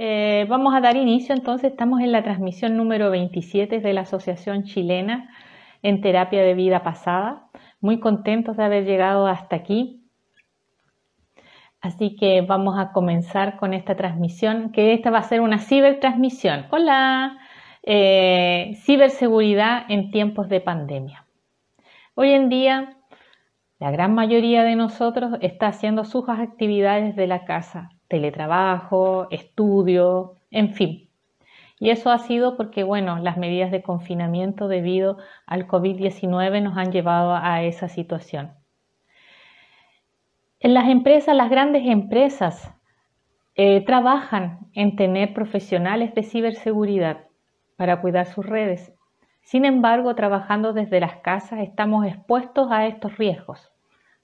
[0.00, 4.62] Eh, vamos a dar inicio entonces, estamos en la transmisión número 27 de la Asociación
[4.62, 5.28] Chilena
[5.82, 7.48] en Terapia de Vida Pasada.
[7.80, 10.04] Muy contentos de haber llegado hasta aquí.
[11.80, 16.66] Así que vamos a comenzar con esta transmisión, que esta va a ser una cibertransmisión.
[16.70, 17.36] Hola,
[17.82, 21.26] eh, ciberseguridad en tiempos de pandemia.
[22.14, 22.96] Hoy en día,
[23.80, 30.74] la gran mayoría de nosotros está haciendo sus actividades de la casa, teletrabajo, estudio, en
[30.74, 31.08] fin.
[31.80, 36.90] Y eso ha sido porque, bueno, las medidas de confinamiento debido al COVID-19 nos han
[36.90, 38.52] llevado a esa situación.
[40.60, 42.74] En las empresas, las grandes empresas
[43.54, 47.26] eh, trabajan en tener profesionales de ciberseguridad
[47.76, 48.92] para cuidar sus redes.
[49.40, 53.72] Sin embargo, trabajando desde las casas estamos expuestos a estos riesgos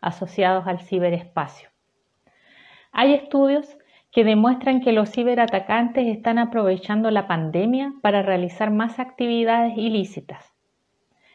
[0.01, 1.74] asociados al ciberespacio.
[2.97, 3.77] Hay estudios
[4.13, 10.55] que demuestran que los ciberatacantes están aprovechando la pandemia para realizar más actividades ilícitas.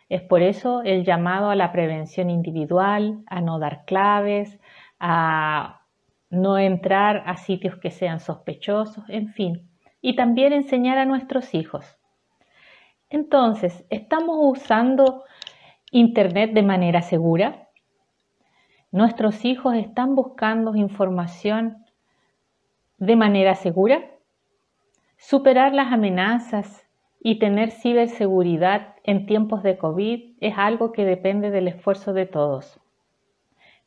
[0.07, 4.57] Es por eso el llamado a la prevención individual, a no dar claves,
[5.01, 5.81] a
[6.29, 9.69] no entrar a sitios que sean sospechosos, en fin,
[10.01, 11.97] y también enseñar a nuestros hijos.
[13.09, 15.25] Entonces, ¿estamos usando
[15.91, 17.68] Internet de manera segura?
[18.91, 21.85] ¿Nuestros hijos están buscando información
[22.97, 24.01] de manera segura?
[25.15, 26.87] Superar las amenazas
[27.21, 32.79] y tener ciberseguridad en tiempos de COVID es algo que depende del esfuerzo de todos.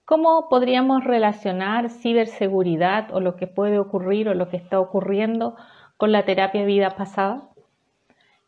[0.05, 5.57] ¿Cómo podríamos relacionar ciberseguridad o lo que puede ocurrir o lo que está ocurriendo
[5.97, 7.49] con la terapia vida pasada?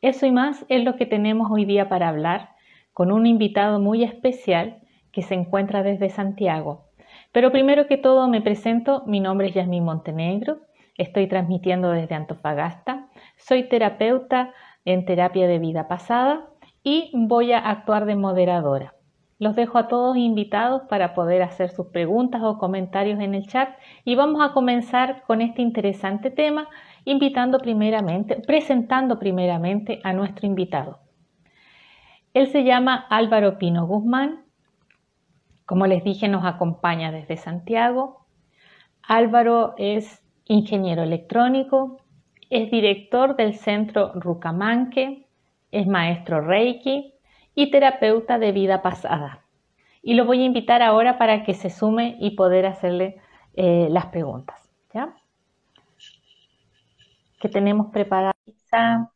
[0.02, 2.50] Eso y más es lo que tenemos hoy día para hablar
[2.92, 4.83] con un invitado muy especial
[5.14, 6.86] que se encuentra desde Santiago.
[7.32, 10.58] Pero primero que todo me presento, mi nombre es Yasmín Montenegro,
[10.96, 14.52] estoy transmitiendo desde Antofagasta, soy terapeuta
[14.84, 16.46] en terapia de vida pasada
[16.82, 18.94] y voy a actuar de moderadora.
[19.38, 23.68] Los dejo a todos invitados para poder hacer sus preguntas o comentarios en el chat
[24.04, 26.68] y vamos a comenzar con este interesante tema,
[27.04, 31.00] invitando primeramente, presentando primeramente a nuestro invitado.
[32.32, 34.43] Él se llama Álvaro Pino Guzmán,
[35.66, 38.26] como les dije, nos acompaña desde Santiago.
[39.02, 41.98] Álvaro es ingeniero electrónico,
[42.50, 45.26] es director del centro Rucamanque,
[45.70, 47.14] es maestro Reiki
[47.54, 49.44] y terapeuta de vida pasada.
[50.02, 53.20] Y lo voy a invitar ahora para que se sume y poder hacerle
[53.54, 54.68] eh, las preguntas.
[54.92, 55.14] ¿ya?
[57.40, 58.34] Que tenemos preparada.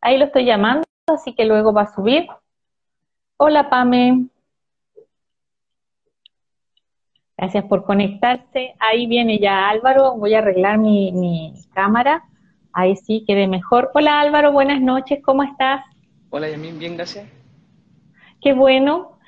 [0.00, 2.28] Ahí lo estoy llamando, así que luego va a subir.
[3.38, 4.28] Hola, Pame.
[7.38, 8.74] Gracias por conectarse.
[8.78, 10.16] Ahí viene ya Álvaro.
[10.16, 12.24] Voy a arreglar mi, cámara.
[12.72, 13.90] Ahí sí, quede mejor.
[13.94, 15.20] Hola Álvaro, buenas noches.
[15.22, 15.84] ¿Cómo estás?
[16.30, 17.26] Hola Yamín, bien, gracias.
[18.40, 19.18] Qué bueno.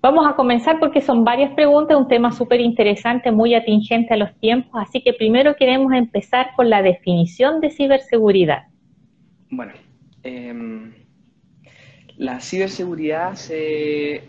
[0.00, 4.34] Vamos a comenzar porque son varias preguntas, un tema súper interesante, muy atingente a los
[4.38, 4.70] tiempos.
[4.74, 8.68] Así que primero queremos empezar con la definición de ciberseguridad.
[9.50, 9.72] Bueno,
[10.22, 10.94] em,
[12.16, 14.22] la ciberseguridad se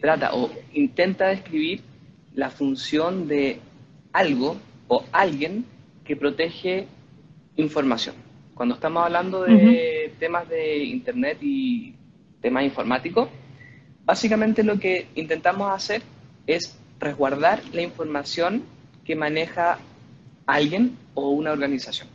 [0.00, 1.89] trata o intenta describir
[2.34, 3.60] la función de
[4.12, 4.56] algo
[4.88, 5.64] o alguien
[6.04, 6.86] que protege
[7.56, 8.14] información.
[8.54, 11.94] Cuando estamos hablando de temas de Internet y
[12.40, 13.28] temas informáticos,
[14.04, 16.02] básicamente lo que intentamos hacer
[16.46, 18.62] es resguardar la información
[19.04, 19.78] que maneja
[20.46, 22.08] alguien o una organización.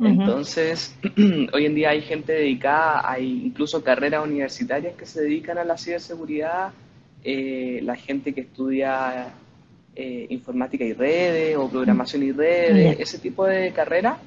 [0.00, 0.96] Entonces,
[1.52, 5.78] hoy en día hay gente dedicada, hay incluso carreras universitarias que se dedican a la
[5.78, 6.72] ciberseguridad,
[7.24, 9.32] eh, la gente que estudia
[9.94, 14.18] eh, informática y redes o programación y redes, ese tipo de carreras,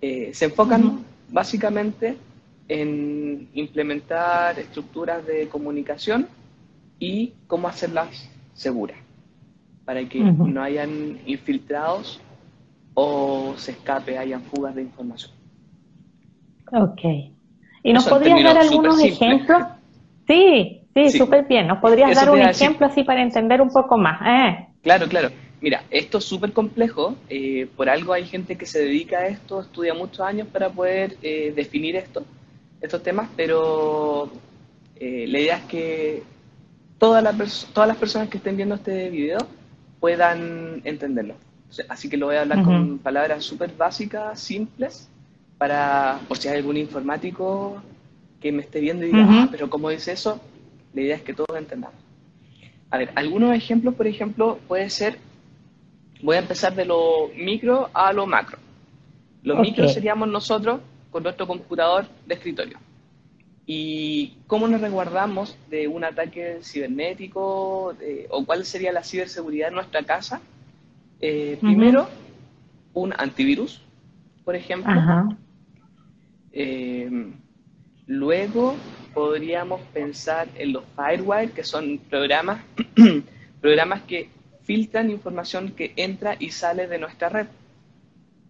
[0.00, 2.16] eh, se enfocan básicamente
[2.68, 6.26] en implementar estructuras de comunicación
[6.98, 8.98] y cómo hacerlas seguras,
[9.84, 12.20] para que no hayan infiltrados
[12.94, 15.32] o se escape, hayan fugas de información.
[16.72, 17.00] Ok.
[17.82, 19.62] ¿Y nos podrías dar algunos ejemplos?
[20.26, 21.66] Sí, Sí, súper bien.
[21.66, 24.20] ¿Nos podrías dar un ejemplo así para entender un poco más?
[24.26, 24.66] Eh.
[24.82, 25.30] Claro, claro.
[25.60, 27.16] Mira, esto es súper complejo.
[27.28, 31.16] Eh, por algo hay gente que se dedica a esto, estudia muchos años para poder
[31.22, 32.24] eh, definir esto,
[32.80, 34.30] estos temas, pero
[35.00, 36.22] la idea es que
[36.98, 39.38] todas las, todas las personas que estén viendo este video
[40.00, 41.34] puedan entenderlo.
[41.88, 45.08] así que lo voy a hablar con palabras súper básicas, simples,
[45.56, 47.82] para, por si hay algún informático
[48.40, 50.40] que me esté viendo y diga, ah, pero ¿cómo dice eso?
[50.94, 51.98] La idea es que todos entendamos.
[52.90, 55.18] A ver, algunos ejemplos, por ejemplo, puede ser
[56.22, 58.58] Voy a empezar de lo micro a lo macro.
[59.42, 62.78] Lo micro seríamos nosotros con nuestro computador de escritorio.
[63.66, 67.94] ¿Y cómo nos resguardamos de un ataque cibernético
[68.30, 70.40] o cuál sería la ciberseguridad en nuestra casa?
[71.20, 72.08] Eh, primero,
[72.92, 73.80] un antivirus,
[74.44, 74.92] por ejemplo.
[76.52, 77.32] Eh,
[78.06, 78.74] luego
[79.14, 82.62] podríamos pensar en los firewire, que son programas,
[83.60, 84.28] programas que
[84.64, 87.46] filtran información que entra y sale de nuestra red.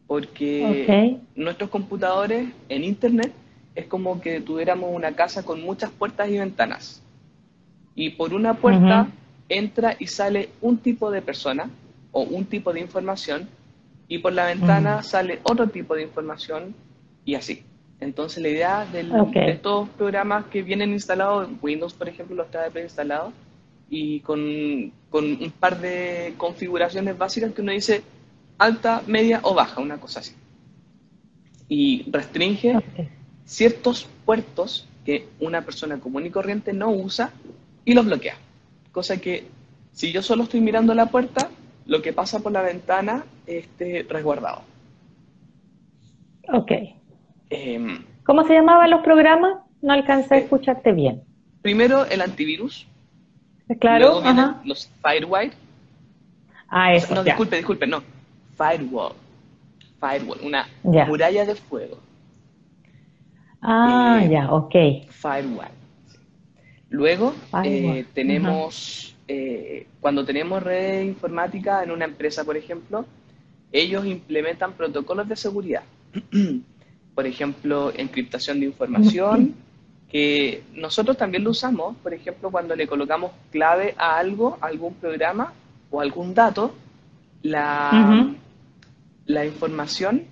[0.06, 3.32] Porque nuestros computadores en Internet
[3.74, 7.02] es como que tuviéramos una casa con muchas puertas y ventanas.
[7.94, 9.08] Y por una puerta
[9.48, 11.70] entra y sale un tipo de persona
[12.12, 13.48] o un tipo de información
[14.08, 16.74] y por la ventana sale otro tipo de información
[17.24, 17.62] y así.
[18.00, 19.06] Entonces la idea de
[19.50, 23.32] estos programas que vienen instalados, Windows por ejemplo los trae preinstalados
[23.91, 28.02] y con, un par de configuraciones básicas que uno dice
[28.56, 30.32] alta, media o baja, una cosa así.
[31.69, 32.79] Y restringe
[33.44, 37.32] ciertos puertos que una persona común y corriente no usa
[37.85, 38.37] y los bloquea.
[38.93, 39.47] Cosa que
[39.93, 41.50] si yo solo estoy mirando la puerta,
[41.87, 44.62] lo que pasa por la ventana esté resguardado.
[46.52, 46.73] Ok.
[47.50, 49.58] Em, ¿Cómo se llamaban los programas?
[49.82, 51.23] No alcancé a eh, escucharte bien.
[51.62, 52.87] Primero el antivirus.
[53.81, 54.20] Claro.
[54.20, 55.52] Luego los firewire.
[56.69, 57.14] Ah, eso.
[57.14, 58.02] No, disculpe, disculpe, no.
[58.56, 59.14] Firewall.
[59.99, 61.99] Firewall, una muralla de fuego.
[63.61, 64.75] Ah, eh, ya, ok.
[65.08, 65.69] Firewall.
[66.88, 69.14] Luego eh, tenemos,
[70.00, 73.05] cuando tenemos red informática en una empresa, por ejemplo,
[73.73, 75.82] ellos implementan protocolos de seguridad.
[77.14, 79.54] por ejemplo, encriptación de información,
[80.10, 84.94] que nosotros también lo usamos, por ejemplo, cuando le colocamos clave a algo, a algún
[84.94, 85.52] programa
[85.90, 86.74] o algún dato,
[87.42, 88.34] la,
[89.26, 90.24] la información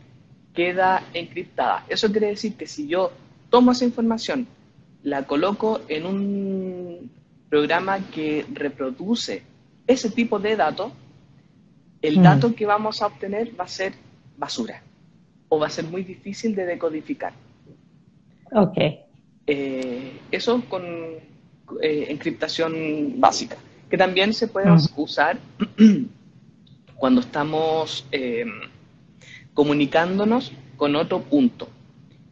[0.55, 1.85] queda encriptada.
[1.89, 3.13] Eso quiere decir que si yo
[3.51, 4.49] tomo esa información,
[5.03, 7.11] la coloco en un
[7.49, 9.43] programa que reproduce
[9.87, 10.93] ese tipo de datos,
[12.03, 13.95] el dato que vamos a obtener va a ser
[14.37, 14.83] basura
[15.49, 17.33] o va a ser muy difícil de decodificar.
[18.53, 18.79] Ok.
[19.47, 23.57] Eh, eso con eh, encriptación básica,
[23.91, 25.39] que también se puede usar
[26.97, 28.61] cuando estamos em,
[29.55, 31.69] comunicándonos con otro punto.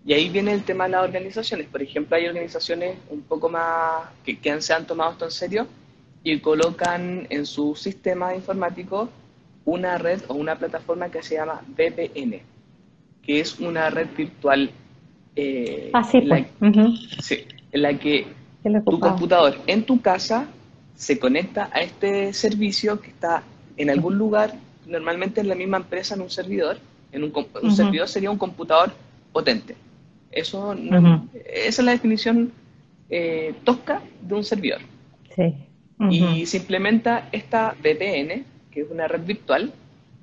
[0.05, 1.67] Y ahí viene el tema de las organizaciones.
[1.67, 5.67] Por ejemplo, hay organizaciones un poco más que, que se han tomado esto en serio
[6.23, 9.09] y colocan en su sistema informático
[9.65, 12.56] una red o una plataforma que se llama VPN
[13.27, 14.71] que es una red virtual
[15.35, 16.47] eh, ah, en, la,
[17.21, 18.27] sí, en la que
[18.85, 20.49] tu computador en tu casa
[20.95, 23.43] se conecta a este servicio que está
[23.77, 24.55] en algún lugar,
[24.87, 26.79] normalmente en la misma empresa, en un servidor.
[27.13, 27.33] En un,
[27.75, 28.93] servidor sería un computador
[29.33, 29.77] potente.
[30.31, 32.53] Eso Esa es la definición
[33.11, 34.81] eh, tosca de un servidor.
[35.35, 35.55] Sí.
[36.11, 39.73] Y se implementa esta VPN, que es una red virtual,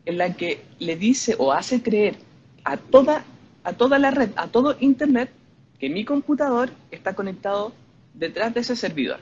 [0.05, 2.15] en la que le dice o hace creer
[2.63, 3.23] a toda,
[3.63, 5.31] a toda la red, a todo Internet,
[5.79, 7.73] que mi computador está conectado
[8.13, 9.19] detrás de ese servidor.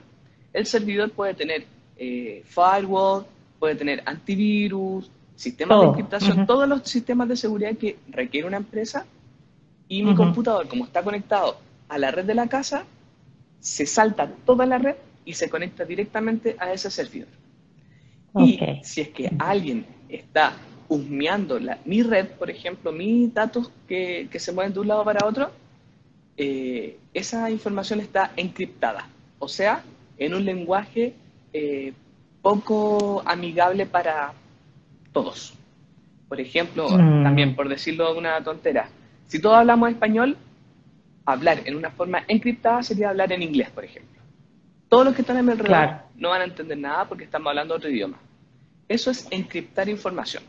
[0.54, 1.66] El servidor puede tener
[1.98, 3.26] eh, firewall,
[3.60, 9.06] puede tener antivirus, sistemas de encriptación, todos los sistemas de seguridad que requiere una empresa.
[9.88, 11.58] Y mi computador, como está conectado
[11.90, 12.86] a la red de la casa,
[13.60, 14.96] se salta toda la red
[15.26, 17.28] y se conecta directamente a ese servidor.
[18.38, 20.54] Y si es que alguien está
[20.92, 25.26] husmeando la, mi red, por ejemplo, mis datos que, se mueven de un lado para
[25.26, 25.50] otro,
[26.36, 29.08] eh, esa información está encriptada,
[29.40, 29.84] o sea,
[30.18, 31.14] en un lenguaje
[31.54, 31.94] eh,
[32.42, 34.34] poco amigable para
[35.14, 35.54] todos.
[36.28, 37.24] Por ejemplo, mm.
[37.24, 38.90] también por decirlo de una tontera,
[39.28, 40.36] si todos hablamos español,
[41.26, 44.20] hablar en una forma encriptada sería hablar en inglés, por ejemplo.
[44.90, 47.76] Todos los que están en mi alrededor no van a entender nada porque estamos hablando
[47.76, 48.18] otro idioma.
[48.90, 50.44] Eso es encriptar información.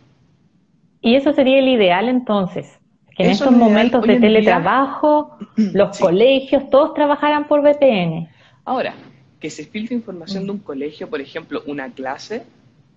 [1.03, 2.79] Y eso sería el ideal entonces,
[3.17, 8.29] que en estos momentos de teletrabajo, los colegios, todos trabajaran por VPN.
[8.65, 8.95] Ahora,
[9.41, 12.45] que se filtre información de un colegio, por ejemplo, una clase,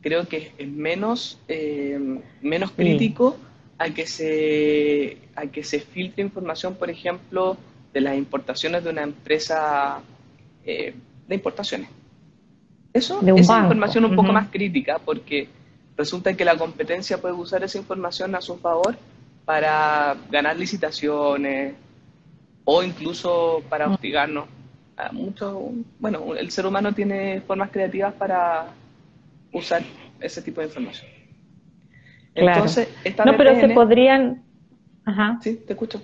[0.01, 3.35] creo que es menos, eh, menos crítico
[3.79, 7.57] a, que se, a que se filtre información, por ejemplo,
[7.91, 10.01] de las importaciones de una empresa
[10.63, 10.93] eh,
[11.27, 11.89] de importaciones.
[12.93, 15.49] Eso es información un poco más crítica porque
[15.97, 18.95] resulta que la competencia puede usar esa información a su favor
[19.45, 21.75] para ganar licitaciones
[22.65, 24.45] o incluso para hostigarnos.
[24.97, 28.67] A mucho, bueno, el ser humano tiene formas creativas para
[29.51, 29.83] usar
[30.19, 31.07] ese tipo de información.
[32.33, 32.89] Entonces,
[33.25, 34.43] no, pero se podrían...
[35.05, 35.37] Ajá.
[35.41, 36.01] Sí, te escucho.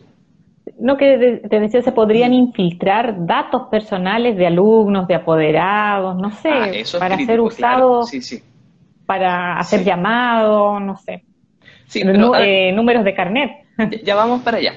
[0.78, 6.50] No, que te decía, se podrían infiltrar datos personales de alumnos, de apoderados, no sé,
[6.50, 8.44] ah, para ser usados, sí, sí.
[9.12, 11.26] Para hacer llamados, no sé.
[11.86, 13.52] Sí, eh, números de carnet.
[14.06, 14.76] Ya, vamos para allá.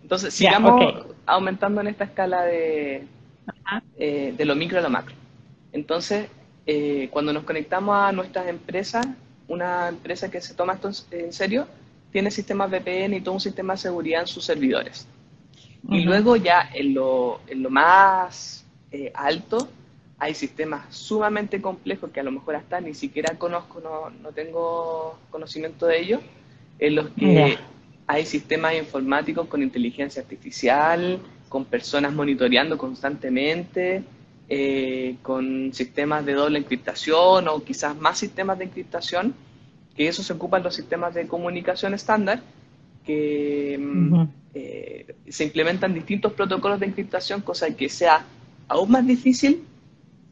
[0.00, 3.04] Entonces, sigamos aumentando en esta escala de,
[3.98, 5.14] eh, de lo micro a lo macro.
[5.70, 6.28] Entonces,
[6.64, 9.06] eh, cuando nos conectamos a nuestras empresas,
[9.48, 11.66] una empresa que se toma esto en serio,
[12.10, 15.06] tiene sistemas VPN y todo un sistema de seguridad en sus servidores.
[15.90, 19.68] Y luego ya en lo, en lo más eh, alto
[20.18, 25.18] hay sistemas sumamente complejos que a lo mejor hasta ni siquiera conozco, no, no tengo
[25.30, 26.20] conocimiento de ellos,
[26.78, 27.58] en los que
[28.06, 31.18] hay sistemas informáticos con inteligencia artificial,
[31.48, 34.02] con personas monitoreando constantemente,
[34.48, 39.34] eh, con sistemas de doble encriptación o quizás más sistemas de encriptación,
[39.96, 42.42] que eso se ocupan los sistemas de comunicación estándar,
[43.06, 44.22] que mm,
[44.54, 48.24] eh, se implementan distintos protocolos de encriptación, cosa que sea
[48.68, 49.64] aún más difícil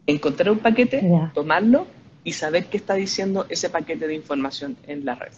[0.06, 1.02] encontrar un paquete,
[1.34, 1.86] tomarlo
[2.24, 5.32] y saber qué está diciendo ese paquete de información en la red.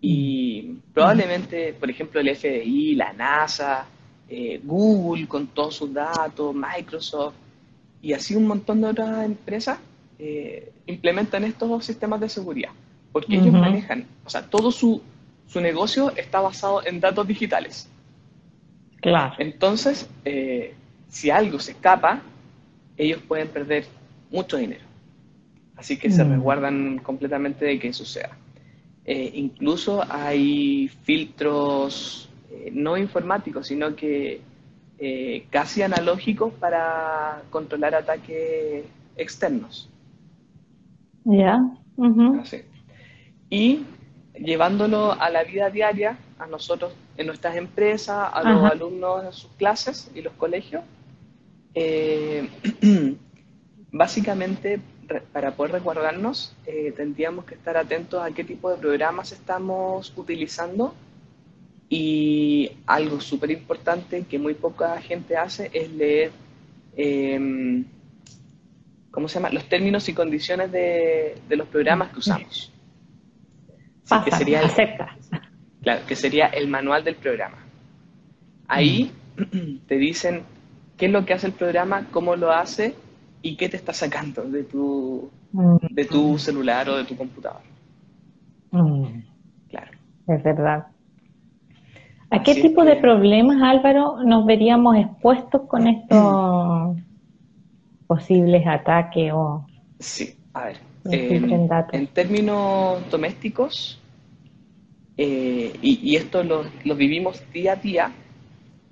[0.00, 3.86] Y probablemente, por ejemplo, el FBI, la NASA,
[4.28, 7.34] eh, Google con todos sus datos, Microsoft
[8.02, 9.78] y así un montón de otras empresas
[10.18, 12.70] eh, implementan estos sistemas de seguridad,
[13.12, 15.02] porque ellos manejan, o sea, todo su,
[15.46, 17.88] su, negocio está basado en datos digitales.
[19.00, 19.34] Claro.
[19.38, 20.74] Entonces, eh,
[21.08, 22.22] si algo se escapa,
[22.96, 23.84] ellos pueden perder
[24.30, 24.84] mucho dinero.
[25.76, 26.30] Así que se mm.
[26.30, 28.36] resguardan completamente de que suceda.
[29.04, 34.42] Eh, incluso hay filtros eh, no informáticos, sino que
[34.98, 38.84] eh, casi analógicos para controlar ataques
[39.16, 39.88] externos.
[41.24, 41.58] Ya.
[43.48, 43.82] Y
[44.34, 49.50] llevándolo a la vida diaria, a nosotros en nuestras empresas, a los alumnos en sus
[49.52, 50.82] clases y los colegios,
[53.92, 54.80] básicamente
[55.32, 60.94] para poder resguardarnos, eh, tendríamos que estar atentos a qué tipo de programas estamos utilizando
[61.88, 66.30] y algo súper importante que muy poca gente hace es leer,
[66.96, 67.84] em,
[69.10, 69.50] ¿cómo se llama?
[69.50, 72.72] Los términos y condiciones de, los programas que usamos.
[74.24, 74.70] que sería el,
[75.82, 77.58] Claro, que sería el manual del programa.
[78.68, 79.10] Ahí
[79.88, 80.44] te dicen
[81.00, 82.94] qué es lo que hace el programa, cómo lo hace
[83.40, 85.76] y qué te está sacando de tu, mm.
[85.90, 87.62] de tu celular o de tu computador.
[88.70, 89.22] Mm.
[89.70, 89.92] Claro.
[90.28, 90.86] Es verdad.
[92.28, 96.98] ¿A qué tipo de problemas, Álvaro, nos veríamos expuestos con estos
[98.06, 99.66] posibles ataques o...
[99.98, 100.76] Sí, a ver.
[101.06, 103.98] En, términos domésticos,
[105.16, 108.12] eh, y, esto lo, lo vivimos día a día,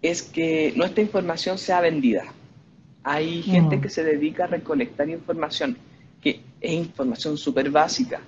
[0.03, 2.25] es que nuestra información sea vendida.
[3.03, 5.77] Hay gente que se dedica a recolectar información,
[6.21, 8.21] que es información súper básica,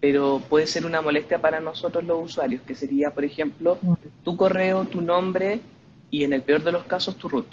[0.00, 3.78] pero puede ser una molestia para nosotros los usuarios, que sería, por ejemplo,
[4.22, 5.60] tu correo, tu nombre
[6.10, 7.46] y en el peor de los casos tu root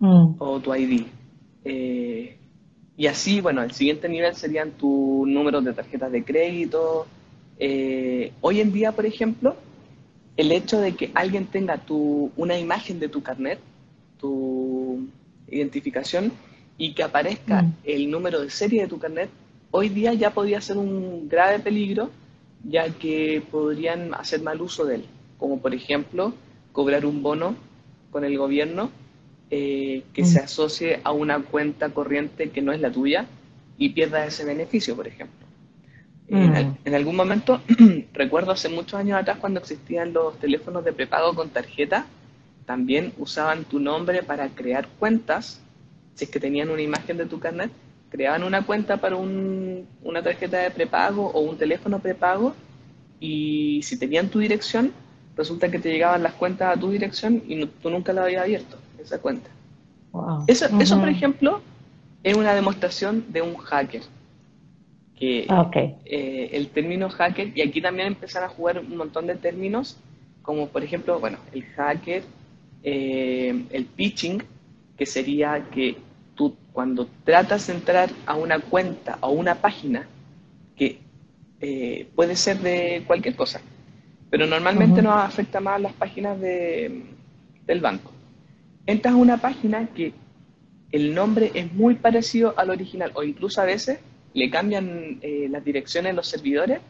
[0.00, 0.34] mm.
[0.38, 1.06] o tu ID.
[1.64, 2.38] Eh,
[2.96, 7.06] y así, bueno, el siguiente nivel serían tus números de tarjetas de crédito.
[7.58, 9.54] Eh, hoy en día, por ejemplo,
[10.38, 13.58] el hecho de que alguien tenga tu, una imagen de tu carnet,
[14.18, 15.08] tu,
[15.50, 16.32] identificación
[16.76, 17.74] y que aparezca mm.
[17.84, 19.30] el número de serie de tu carnet,
[19.70, 22.10] hoy día ya podría ser un grave peligro,
[22.62, 25.04] ya que podrían hacer mal uso de él,
[25.38, 26.32] como por ejemplo
[26.72, 27.56] cobrar un bono
[28.12, 28.90] con el gobierno
[29.50, 30.26] eh, que mm.
[30.26, 33.26] se asocie a una cuenta corriente que no es la tuya
[33.76, 35.47] y pierda ese beneficio, por ejemplo.
[36.30, 36.94] En, mm.
[36.94, 37.60] algún momento,
[38.12, 42.06] recuerdo hace muchos años atrás cuando existían los teléfonos de prepago con tarjeta,
[42.66, 45.60] también usaban tu nombre para crear cuentas.
[46.14, 47.70] Si es que tenían una imagen de tu carnet,
[48.10, 52.54] creaban una cuenta para una tarjeta de prepago o un teléfono prepago
[53.20, 54.92] y si tenían tu dirección,
[55.36, 58.76] resulta que te llegaban las cuentas a tu dirección y tú nunca la habías abierto,
[58.98, 59.48] esa cuenta.
[60.46, 61.60] Eso, eso, por ejemplo,
[62.22, 64.02] es una demostración de un hacker.
[65.18, 69.34] Que ah, eh, el término hacker, y aquí también empiezan a jugar un montón de
[69.34, 69.96] términos,
[70.42, 72.22] como por ejemplo, bueno, el hacker
[72.82, 74.42] eh, el pitching,
[74.96, 75.96] que sería que
[76.34, 80.06] tú cuando tratas de entrar a una cuenta o una página,
[80.76, 81.00] que
[81.60, 83.60] eh, puede ser de cualquier cosa,
[84.30, 87.02] pero normalmente nos afecta más las páginas de,
[87.66, 88.12] del banco.
[88.86, 90.12] Entras a una página que
[90.92, 93.98] el nombre es muy parecido al original o incluso a veces
[94.34, 96.80] le cambian eh, las direcciones de los servidores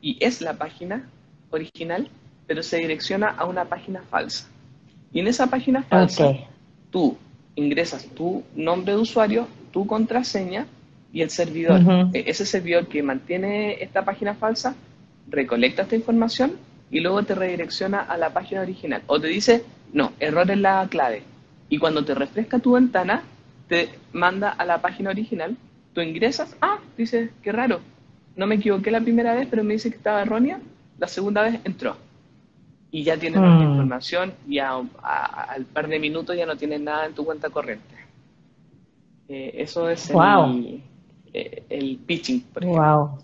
[0.00, 1.08] y es la página
[1.50, 2.08] original,
[2.46, 4.48] pero se direcciona a una página falsa.
[5.12, 6.32] Y en esa página falsa,
[6.90, 7.16] tú
[7.54, 10.66] ingresas tu nombre de usuario, tu contraseña
[11.12, 11.80] y el servidor.
[12.12, 14.74] E-, ese servidor que mantiene esta página falsa
[15.28, 16.52] recolecta esta información
[16.90, 19.02] y luego te redirecciona a la página original.
[19.06, 21.22] O te dice, no, error en la clave.
[21.68, 23.22] Y cuando te refresca tu ventana,
[23.68, 25.56] te manda a la página original,
[25.92, 27.80] tú ingresas, ah, dice, qué raro,
[28.36, 30.60] no me equivoqué la primera vez, pero me dice que estaba errónea,
[30.98, 31.96] la segunda vez entró.
[32.90, 33.70] Y ya tienes la mm.
[33.70, 34.86] información y al
[35.72, 37.96] par de minutos ya no tienes nada en tu cuenta corriente.
[39.28, 40.82] Eh, eso es el,
[41.34, 43.18] eh, el, pitching, por ejemplo.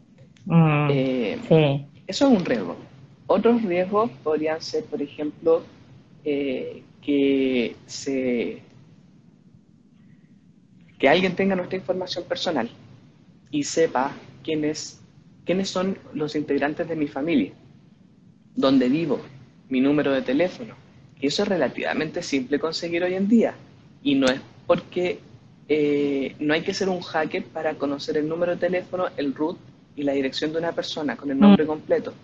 [0.44, 0.88] Mm.
[0.90, 1.86] Eh, sí.
[2.06, 2.76] Eso es un riesgo.
[3.26, 5.62] Otros riesgos podrían ser, por ejemplo,
[6.24, 8.62] que se
[11.04, 12.66] que alguien tenga nuestra información personal
[13.50, 15.02] y sepa quiénes,
[15.44, 17.52] quiénes son los integrantes de mi familia,
[18.56, 19.20] dónde vivo,
[19.68, 20.74] mi número de teléfono.
[21.20, 23.54] Y eso es relativamente simple conseguir hoy en día.
[24.02, 25.18] Y no es porque
[25.68, 29.58] eh, no hay que ser un hacker para conocer el número de teléfono, el root
[29.96, 31.66] y la dirección de una persona con el nombre mm.
[31.66, 32.14] completo.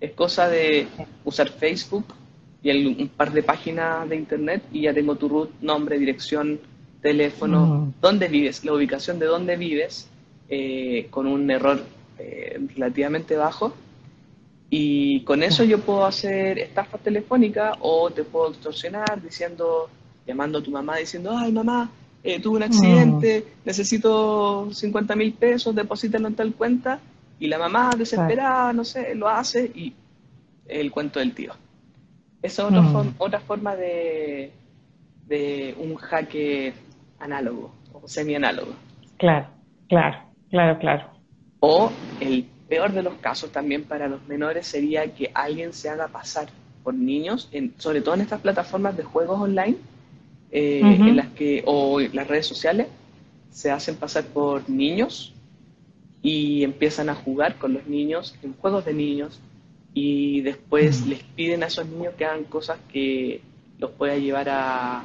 [0.00, 0.86] Es cosa de
[1.24, 2.04] usar Facebook
[2.62, 6.60] y un par de páginas de internet y ya tengo tu root, nombre, dirección,
[7.02, 10.08] teléfono, dónde vives, la ubicación de dónde vives,
[10.48, 11.82] eh, con un error
[12.18, 13.74] eh, relativamente bajo.
[14.70, 19.90] Y con eso yo puedo hacer estafa telefónica o te puedo extorsionar diciendo,
[20.26, 21.90] llamando a tu mamá diciendo, ay mamá,
[22.22, 27.00] eh, tuve un accidente, necesito 50 mil pesos, deposítalo en tal cuenta.
[27.38, 29.92] Y la mamá desesperada, no sé, lo hace y
[30.68, 31.52] el cuento del tío.
[32.40, 33.14] Esa es otra, mm.
[33.18, 34.52] otra forma de,
[35.26, 36.72] de un hacker
[37.22, 38.72] análogo o semi-análogo.
[39.16, 39.46] Claro,
[39.88, 40.18] claro,
[40.50, 41.06] claro, claro.
[41.60, 46.08] O el peor de los casos también para los menores sería que alguien se haga
[46.08, 46.48] pasar
[46.82, 49.76] por niños, en, sobre todo en estas plataformas de juegos online,
[50.50, 52.88] eh, en las que, o las redes sociales,
[53.50, 55.32] se hacen pasar por niños
[56.22, 59.40] y empiezan a jugar con los niños en juegos de niños
[59.94, 63.42] y después les piden a esos niños que hagan cosas que
[63.78, 65.04] los pueda llevar a,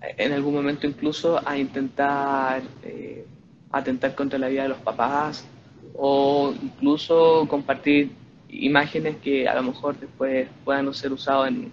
[0.00, 3.26] en algún momento incluso a intentar eh,
[3.70, 5.46] atentar contra la vida de los papás
[5.94, 8.12] o incluso compartir
[8.48, 11.70] imágenes que a lo mejor después puedan ser usados en,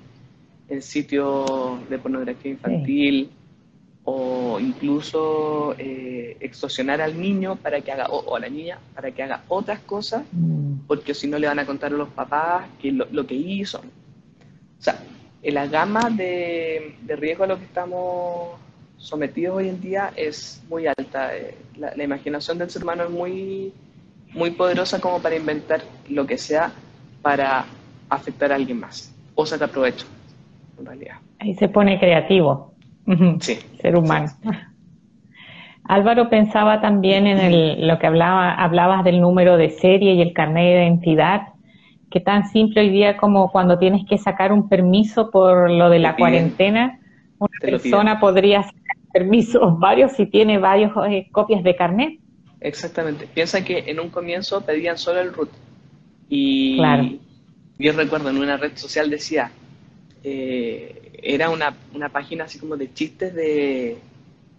[0.68, 3.30] en sitios de pornografía infantil
[4.04, 9.24] o incluso eh, extorsionar al niño para que haga o, a la niña para que
[9.24, 10.86] haga otras cosas mm.
[10.88, 13.80] porque si no le van a contar a los papás que lo, lo que hizo
[13.80, 15.00] o sea
[15.52, 18.60] la gama de, riesgo a lo que estamos
[18.98, 21.36] sometidos hoy en día es muy alta.
[21.36, 23.74] Eh, la, imaginación del ser humano es muy,
[24.34, 26.72] muy poderosa como para inventar lo que sea
[27.22, 27.66] para
[28.10, 30.06] afectar a alguien más o sacar provecho,
[30.80, 31.16] en realidad.
[31.40, 32.74] Ahí se pone creativo.
[33.40, 33.60] Sí.
[33.82, 34.32] Ser humano.
[35.84, 40.34] Álvaro pensaba también en el, lo que hablaba, hablabas del número de serie y el
[40.34, 41.55] carnet de identidad
[42.16, 46.00] que tan simple hoy día como cuando tienes que sacar un permiso por lo de
[46.00, 46.98] la cuarentena,
[47.40, 52.20] una persona podría sacar permisos varios si tiene varias eh, copias de carnet.
[52.62, 53.28] Exactamente.
[53.28, 55.50] Piensa que en un comienzo pedían solo el root.
[56.30, 57.10] Y claro.
[57.80, 59.52] yo recuerdo en una red social decía,
[60.24, 63.98] eh, era una, una, página así como de chistes de,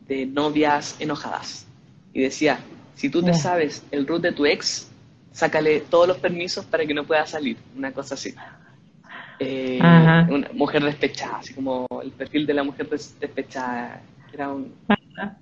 [0.06, 1.66] de novias enojadas.
[2.12, 2.58] Y decía,
[2.96, 4.90] si tú te sabes el root de tu ex,
[5.36, 8.34] sácale todos los permisos para que no pueda salir, una cosa así.
[9.38, 14.00] Eh, una mujer despechada, así como el perfil de la mujer despechada,
[14.32, 14.72] era un,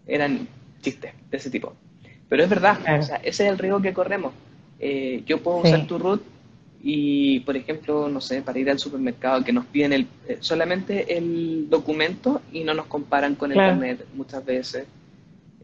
[0.04, 0.48] eran
[0.82, 1.74] chistes de ese tipo.
[2.28, 4.32] Pero es verdad, ese es el riesgo que corremos.
[4.80, 6.22] Eh, yo puedo usar tu root
[6.82, 11.16] y, por ejemplo, no sé, para ir al supermercado, que nos piden el, eh, solamente
[11.16, 14.86] el documento y no nos comparan con el internet muchas veces.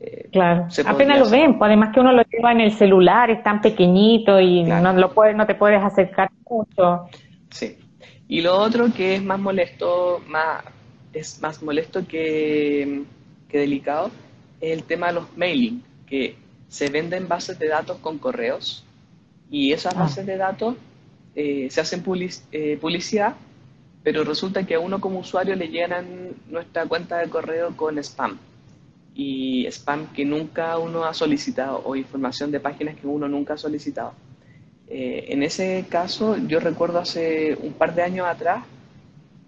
[0.03, 3.43] Eh, claro, apenas lo ven, pues, además que uno lo lleva en el celular, es
[3.43, 7.07] tan pequeñito y no, lo puedes, no te puedes acercar mucho.
[7.51, 7.77] Sí.
[8.27, 10.65] Y lo otro que es más molesto, más,
[11.13, 13.03] es más molesto que,
[13.53, 14.11] delicado,
[14.61, 16.35] es el tema de los mailing, que
[16.69, 18.87] se venden bases de datos con correos
[19.51, 20.01] y esas ah.
[20.01, 20.77] bases de datos
[21.35, 22.03] eh, se hacen
[22.53, 23.35] eh, publicidad,
[24.03, 28.39] pero resulta que a uno como usuario le llenan nuestra cuenta de correo con spam
[29.21, 33.59] y spam que nunca uno ha solicitado o información de páginas que uno nunca ha
[33.59, 34.15] solicitado.
[34.89, 38.65] Eh, en ese caso, yo recuerdo hace un par de años atrás,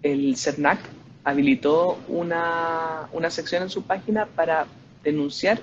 [0.03, 0.77] el CERNAC
[1.23, 4.67] habilitó una, una sección en su página para
[5.03, 5.59] denunciar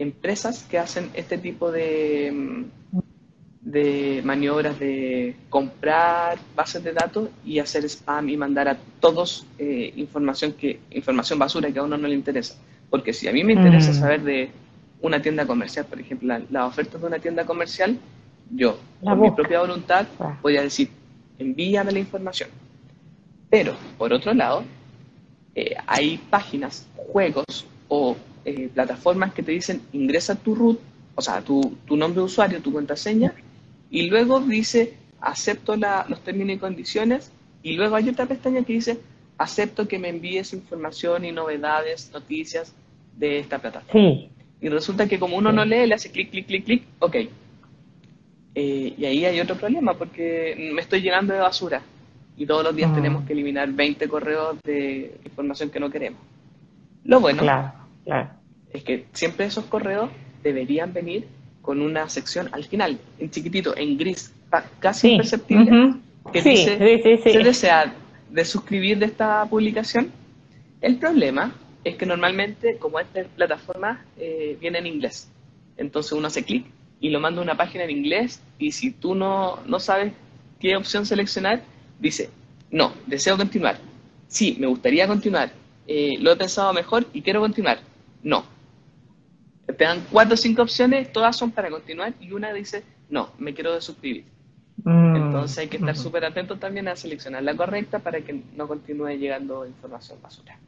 [0.00, 2.64] empresas que hacen este tipo de,
[3.60, 9.92] de maniobras de comprar bases de datos y hacer spam y mandar a todos eh,
[9.94, 12.56] información que información basura que a uno no le interesa.
[12.92, 13.94] Porque si a mí me interesa mm.
[13.94, 14.50] saber de
[15.00, 17.98] una tienda comercial, por ejemplo, las la ofertas de una tienda comercial,
[18.50, 20.38] yo, por mi propia voluntad, ah.
[20.42, 20.90] voy a decir,
[21.38, 22.50] envíame la información.
[23.48, 24.62] Pero, por otro lado,
[25.54, 30.78] eh, hay páginas, juegos o eh, plataformas que te dicen ingresa tu root,
[31.14, 33.32] o sea, tu, tu nombre de usuario, tu contraseña,
[33.90, 39.00] y luego dice acepto los términos y condiciones y luego hay otra pestaña que dice
[39.38, 42.74] acepto que me envíes información y novedades, noticias
[43.16, 43.92] de esta plataforma.
[43.92, 44.28] Sí.
[44.60, 47.16] Y resulta que como uno no lee, le hace clic, clic, clic, clic, ok.
[48.54, 51.82] Eh, y ahí hay otro problema porque me estoy llenando de basura
[52.36, 52.94] y todos los días mm.
[52.94, 56.20] tenemos que eliminar 20 correos de información que no queremos.
[57.04, 57.42] Lo bueno
[58.72, 60.10] es que siempre esos correos
[60.42, 61.26] deberían venir
[61.60, 64.32] con una sección al final, en chiquitito, en gris,
[64.80, 65.94] casi imperceptible,
[66.32, 66.78] que dice,
[67.22, 67.94] ¿se desea
[68.30, 70.10] de suscribir de esta publicación?
[70.80, 75.30] El problema es que normalmente, como esta plataforma eh, viene en inglés,
[75.76, 76.66] entonces uno hace clic
[77.00, 80.12] y lo manda a una página en inglés y si tú no, no sabes
[80.60, 81.62] qué opción seleccionar,
[81.98, 82.30] dice,
[82.70, 83.78] no, deseo continuar.
[84.28, 85.52] Sí, me gustaría continuar.
[85.86, 87.80] Eh, lo he pensado mejor y quiero continuar.
[88.22, 88.44] No,
[89.66, 93.54] te dan cuatro o cinco opciones, todas son para continuar y una dice, no, me
[93.54, 94.24] quiero desuscribir.
[94.84, 95.16] Mm.
[95.16, 99.10] Entonces hay que estar súper atento también a seleccionar la correcta para que no continúe
[99.18, 100.58] llegando información basura.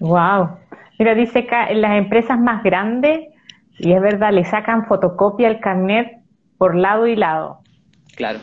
[0.00, 0.58] Wow.
[0.98, 3.28] Mira, dice que en las empresas más grandes,
[3.78, 6.18] y es verdad, le sacan fotocopia al carnet
[6.58, 7.60] por lado y lado.
[8.16, 8.38] Claro.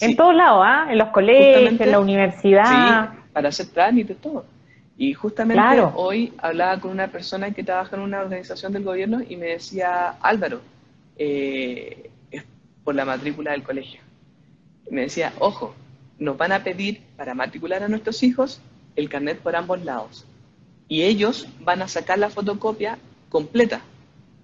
[0.00, 0.86] En todos lados, ¿ah?
[0.90, 3.10] En los colegios, en la universidad.
[3.12, 4.44] Sí, para hacer trámites, todo.
[4.96, 5.62] Y justamente
[5.94, 10.16] hoy hablaba con una persona que trabaja en una organización del gobierno y me decía,
[10.20, 10.60] Álvaro,
[11.16, 12.44] eh, es
[12.84, 14.00] por la matrícula del colegio.
[14.90, 15.74] me decía, ojo,
[16.18, 18.60] nos van a pedir para matricular a nuestros hijos
[18.96, 20.26] el carnet por ambos lados.
[20.92, 22.98] Y ellos van a sacar la fotocopia
[23.30, 23.80] completa.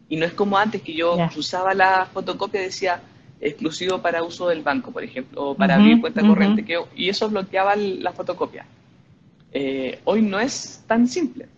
[0.08, 3.02] Y no es como antes que yo usaba la fotocopia y decía
[3.38, 7.28] exclusivo para uso del banco, por ejemplo, o para abrir cuenta corriente, que, y eso
[7.28, 8.64] bloqueaba la fotocopia.
[9.52, 11.48] Eh, hoy no es tan simple.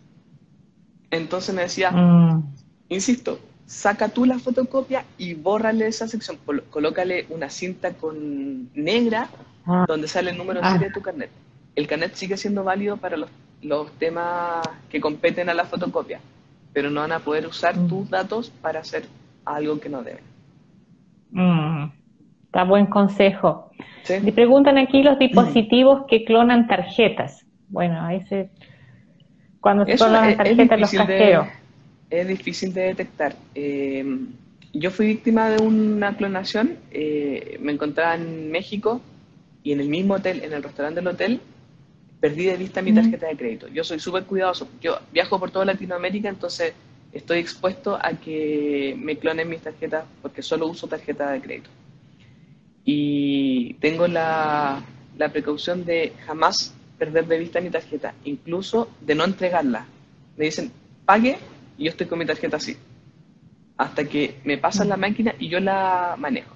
[1.12, 2.53] Entonces me decía, mm.
[2.88, 6.37] insisto, saca tú la fotocopia y bórrale esa sección,
[6.68, 9.31] colócale una cinta con negra
[9.66, 9.85] ah.
[9.87, 10.79] donde sale el número ah.
[10.79, 11.31] de tu carnet.
[11.76, 13.31] El carnet sigue siendo válido para los,
[13.99, 16.20] temas que competen a la fotocopia,
[16.73, 17.88] pero no van a poder usar mm.
[17.88, 19.05] tus datos para hacer
[19.44, 20.25] algo que no deben.
[21.31, 21.90] Mm.
[22.46, 23.70] Está buen consejo.
[24.23, 27.44] Me preguntan aquí los dispositivos que clonan tarjetas.
[27.68, 28.51] Bueno, ahí se...
[29.61, 31.46] Cuando se ponen las tarjetas los cajeros.
[32.09, 33.37] es difícil de detectar.
[33.55, 34.05] Eh,
[34.73, 36.77] yo fui víctima de una clonación.
[36.90, 39.01] Eh, me encontraba en México
[39.62, 41.40] y en el mismo hotel, en el restaurante del hotel,
[42.20, 43.68] perdí de vista mi tarjeta de crédito.
[43.68, 44.68] Yo soy súper cuidadoso.
[44.80, 46.74] Yo viajo por toda Latinoamérica, entonces
[47.12, 51.70] estoy expuesto a que me clonen mis tarjetas porque solo uso tarjeta de crédito.
[52.85, 54.83] Y tengo la,
[55.16, 59.87] la precaución de jamás perder de vista mi tarjeta, incluso de no entregarla.
[60.37, 60.70] Me dicen,
[61.06, 61.38] pague
[61.78, 62.76] y yo estoy con mi tarjeta así,
[63.78, 66.54] hasta que me pasan la máquina y yo la manejo.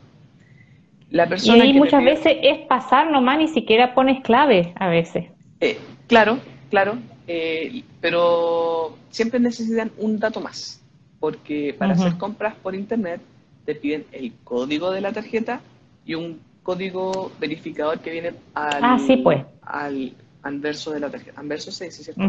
[1.11, 5.34] La persona y muchas veces es pasar nomás, ni siquiera pones clave a veces.
[5.65, 6.39] Eh, claro,
[6.71, 10.83] claro, eh, pero siempre necesitan un dato más,
[11.21, 13.21] porque para hacer compras por internet
[13.65, 15.61] te piden el código de la tarjeta
[16.05, 19.43] y un código verificador que viene al, ah, sí, pues.
[19.63, 20.13] al,
[20.45, 21.41] anverso de la tarjeta.
[21.41, 22.23] Anverso se dice, ¿cierto?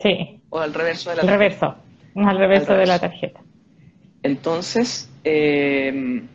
[0.00, 0.40] Sí.
[0.50, 1.38] O al reverso de la tarjeta.
[1.38, 1.76] Reverso.
[2.14, 3.40] Al reverso, de la tarjeta.
[4.22, 6.26] Entonces, em,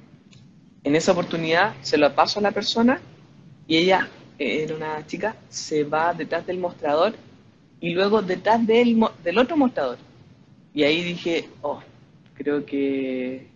[0.84, 3.00] en esa oportunidad se lo paso a la persona
[3.68, 7.14] y ella, eh, era una chica, se va detrás del mostrador
[7.80, 9.98] y luego detrás del, del otro mostrador.
[10.74, 11.82] Y ahí dije, oh,
[12.36, 13.48] creo que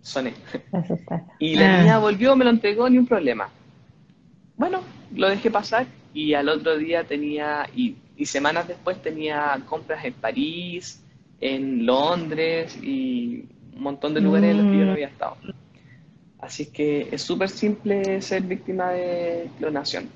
[0.00, 0.34] soné.
[1.38, 3.48] y la niña volvió, me lo entregó, ni un problema.
[4.56, 4.80] Bueno,
[5.14, 11.04] lo dejé pasar y al otro día tenía, y, semanas después tenía compras en París,
[11.40, 13.44] en Londres y
[13.76, 15.36] un montón de lugares en los que yo no había estado.
[16.40, 20.08] Así que es súper simple ser víctima de clonación.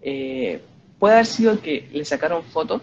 [0.00, 0.60] Eh,
[0.98, 2.80] puede haber sido que le sacaron fotos,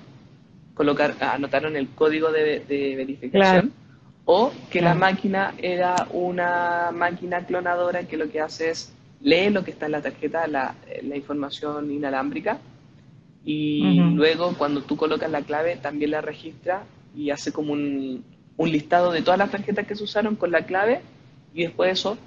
[0.73, 2.63] colocar, anotaron el código de,
[2.95, 3.73] verificación,
[4.25, 9.63] o que la máquina era una máquina clonadora que lo que hace es lee lo
[9.63, 10.75] que está en la tarjeta, la,
[11.15, 12.59] información inalámbrica,
[13.43, 16.83] y luego cuando tú colocas la clave también la registra
[17.15, 18.23] y hace como un,
[18.59, 21.01] listado de todas las tarjetas que se usaron con la clave
[21.53, 22.17] y después eso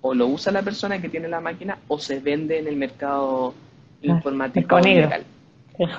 [0.00, 3.54] o lo usa la persona que tiene la máquina o se vende en el mercado
[4.02, 5.24] informático legal.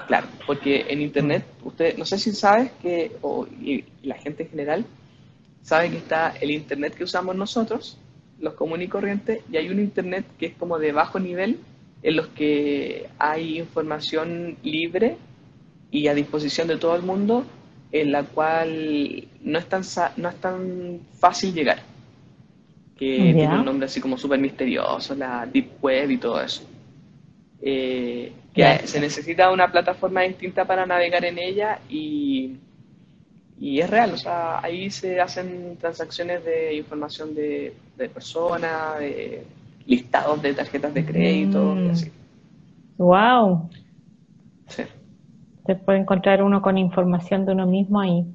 [0.08, 4.50] Claro, porque en Internet, usted, no sé si sabes que, o y la gente en
[4.50, 4.86] general,
[5.62, 8.00] sabe que está el Internet que usamos nosotros,
[8.40, 11.60] los comunes y corrientes, y hay un Internet que es como de bajo nivel,
[12.02, 15.18] en los que hay información libre
[15.92, 17.46] y a disposición de todo el mundo,
[17.92, 19.84] en la cual no es tan,
[20.18, 21.84] no es tan fácil llegar,
[22.98, 26.64] que tiene un nombre así como súper misterioso, la Deep Web y todo eso.
[27.62, 32.58] Eh, que se necesita una plataforma distinta para navegar en ella y,
[33.60, 39.44] y, es real, o sea, ahí se hacen transacciones de información de, de personas, de
[39.86, 41.92] listados de tarjetas de crédito y mm.
[41.92, 42.12] así.
[42.98, 43.70] Wow.
[44.68, 44.84] Sí.
[45.66, 48.26] Se puede encontrar uno con información de uno mismo ahí.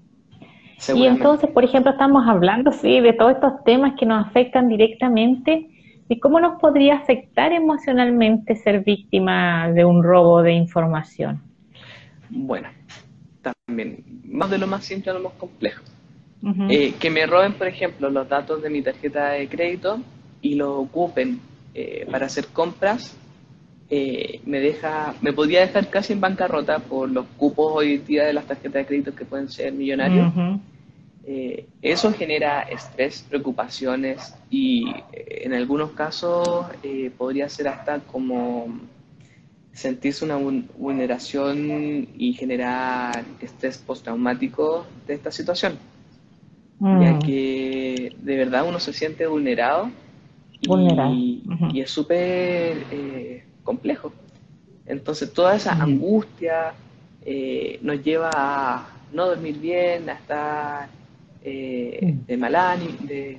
[0.95, 5.69] Y entonces, por ejemplo, estamos hablando, sí, de todos estos temas que nos afectan directamente
[6.13, 11.41] ¿Y cómo nos podría afectar emocionalmente ser víctima de un robo de información?
[12.29, 12.69] Bueno,
[13.41, 15.83] también, más de lo más simple a lo más complejo.
[16.69, 20.01] Eh, que me roben, por ejemplo, los datos de mi tarjeta de crédito
[20.43, 21.41] y lo ocupen
[21.73, 23.17] eh, para hacer compras,
[23.95, 28.33] eh, me deja, me podría dejar casi en bancarrota por los cupos hoy día de
[28.33, 30.33] las tarjetas de crédito que pueden ser millonarios.
[31.25, 38.81] Eh, eso genera estrés, preocupaciones y eh, en algunos casos eh, podría ser hasta como
[39.75, 45.75] sentirse una vulneración y generar estrés postraumático de esta situación,
[46.81, 47.19] ya mm.
[47.19, 49.91] que de verdad uno se siente vulnerado,
[50.63, 52.85] y, y, es súper
[53.65, 54.13] complejo.
[54.87, 56.75] Entonces toda esa angustia
[57.83, 60.89] nos lleva a no dormir bien, a estar
[61.45, 63.39] eh, de mal ánimo, de,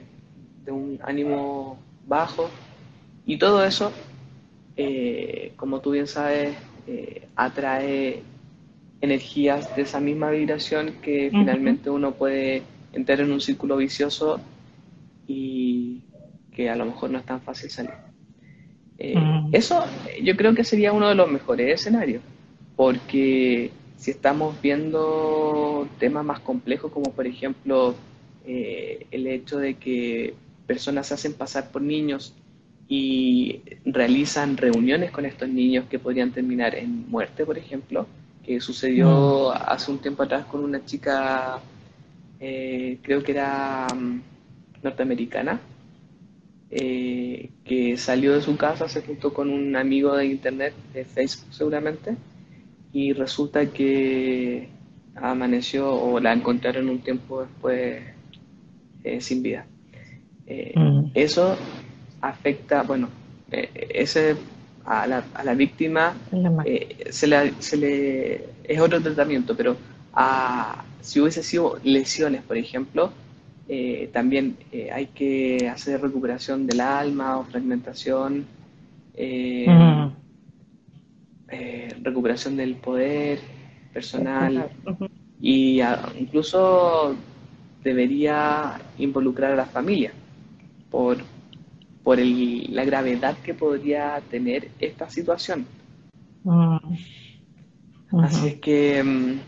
[0.67, 2.49] un ánimo bajo.
[3.25, 3.91] Y todo eso,
[4.75, 6.55] eh, como tú bien sabes,
[6.87, 8.21] eh, atrae
[9.01, 14.39] energías de esa misma vibración que finalmente uno puede entrar en un círculo vicioso
[15.27, 16.03] y
[16.53, 18.02] que a lo mejor no es tan fácil salir.
[18.97, 19.85] Eso
[20.21, 22.21] yo creo que sería uno de los mejores escenarios,
[22.75, 27.95] porque si estamos viendo temas más complejos, como por ejemplo
[28.45, 30.33] eh, el hecho de que
[30.67, 32.33] personas se hacen pasar por niños
[32.89, 38.07] y realizan reuniones con estos niños que podrían terminar en muerte, por ejemplo,
[38.45, 39.61] que sucedió mm.
[39.67, 41.59] hace un tiempo atrás con una chica,
[42.39, 44.21] eh, creo que era mm,
[44.83, 45.59] norteamericana,
[46.75, 51.53] eh, que salió de su casa, se juntó con un amigo de internet, de Facebook
[51.53, 52.15] seguramente,
[52.91, 54.69] y resulta que
[55.15, 58.01] amaneció o la encontraron un tiempo después
[59.03, 59.67] eh, sin vida.
[60.47, 61.11] Eh, mm.
[61.13, 61.55] Eso
[62.21, 63.09] afecta, bueno,
[63.51, 64.35] eh, ese
[64.83, 66.15] a la, a la víctima
[67.11, 69.77] se, le, se, le, es otro tratamiento, pero
[70.11, 73.13] a, si hubiese sido lesiones, por ejemplo,
[74.11, 74.57] también
[74.91, 78.45] hay que hacer recuperación del alma o fragmentación.
[79.17, 80.23] Mm.
[81.55, 83.37] Eh, recuperación del poder
[83.93, 84.71] personal
[85.39, 85.81] y
[86.17, 87.15] incluso
[87.83, 90.13] debería involucrar a la familia
[90.89, 91.17] por,
[92.03, 95.67] por la gravedad que podría tener esta situación.
[96.43, 96.77] Mm.
[98.23, 99.39] Así es que mm,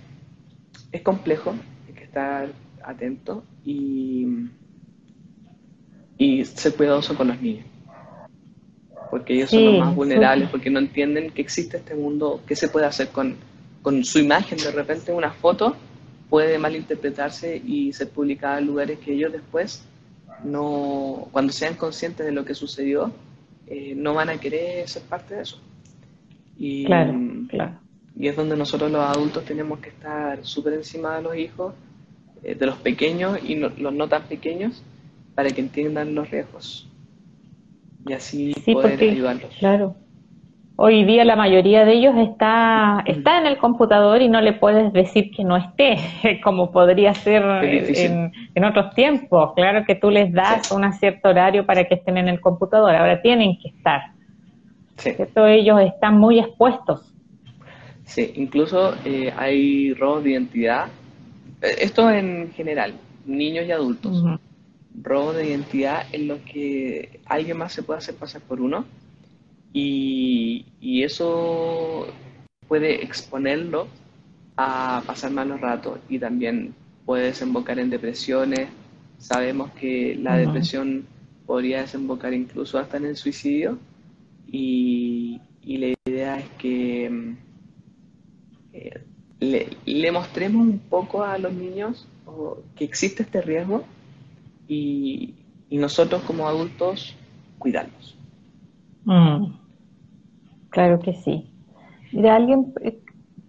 [0.92, 1.56] es complejo,
[1.88, 2.50] hay que estar
[2.86, 4.28] atento y,
[6.18, 7.66] y ser cuidadoso con los niños
[9.10, 12.68] porque ellos son los más vulnerables, porque no entienden que existe este mundo, qué se
[12.68, 13.36] puede hacer con,
[13.82, 14.58] con su imagen.
[14.58, 15.76] De repente una foto
[16.30, 19.86] puede malinterpretarse y ser publicada en lugares que ellos después
[20.44, 23.12] no, cuando sean conscientes de lo que sucedió,
[23.68, 25.62] eh, no van a querer ser parte de eso.
[26.58, 27.16] Y, claro,
[27.48, 27.80] claro.
[28.18, 31.74] y es donde nosotros los adultos tenemos que estar súper encima de los hijos,
[32.46, 34.84] eh, de los pequeños y los no tan pequeños,
[35.34, 36.88] para que entiendan los riesgos
[38.08, 39.52] y así poder ayudarlos.
[39.60, 39.96] Claro.
[40.78, 44.92] Hoy día la mayoría de ellos está, está en el computador y no le puedes
[44.92, 45.98] decir que no esté,
[46.44, 49.54] como podría ser en, otros tiempos.
[49.56, 53.22] Claro que tú les das un cierto horario para que estén en el computador, ahora
[53.22, 54.02] tienen que estar.
[54.98, 55.12] Sí.
[55.36, 57.14] Ellos están muy expuestos.
[58.04, 60.88] Sí, incluso eh, hay robos de identidad.
[61.66, 62.94] Esto en general,
[63.26, 64.24] niños y adultos
[65.02, 68.86] robo de identidad en lo que alguien más se puede hacer pasar por uno
[69.74, 70.66] y,
[71.04, 72.08] eso
[72.68, 73.88] puede exponerlo
[74.56, 76.74] a pasar malos ratos y también
[77.06, 78.70] puede desembocar en depresiones.
[79.18, 81.06] Sabemos que la depresión
[81.46, 83.78] podría desembocar incluso hasta en el suicidio.
[84.48, 87.38] Y, la idea es que mm,
[88.74, 89.05] eh,
[89.40, 92.08] le, mostremos un poco a los niños
[92.76, 93.84] que existe este riesgo
[94.68, 95.36] y,
[95.72, 97.18] nosotros como adultos
[97.58, 98.18] cuidarlos.
[99.04, 99.54] Mm.
[100.70, 101.52] claro que sí.
[102.14, 102.98] De alguien eh,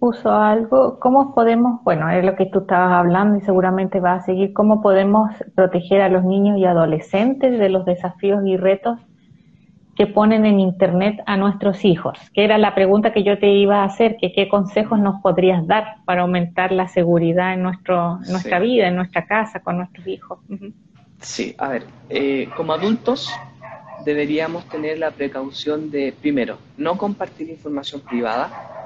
[0.00, 4.24] puso algo, ¿cómo podemos, bueno, es lo que tú estabas hablando y seguramente va a
[4.24, 8.98] seguir, cómo podemos proteger a los niños y adolescentes de los desafíos y retos
[9.96, 12.18] que ponen en Internet a nuestros hijos?
[12.34, 15.66] Que era la pregunta que yo te iba a hacer, que qué consejos nos podrías
[15.66, 20.38] dar para aumentar la seguridad en nuestro, nuestra vida, en nuestra casa, con nuestros hijos.
[21.20, 23.32] Sí, a ver, eh, como adultos
[24.04, 28.76] deberíamos tener la precaución de, primero, no compartir información privada,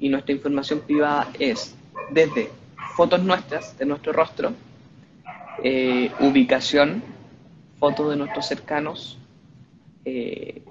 [0.00, 1.76] y nuestra información privada es
[2.10, 2.50] desde
[2.96, 4.52] fotos nuestras, de nuestro rostro,
[5.62, 7.02] eh, ubicación,
[7.78, 9.18] fotos de nuestros cercanos,
[10.04, 10.62] eh,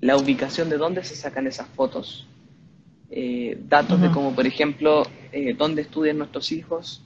[0.00, 2.26] la ubicación de dónde se sacan esas fotos,
[3.10, 5.02] eh, datos de como por ejemplo
[5.56, 7.02] dónde estudian nuestros hijos,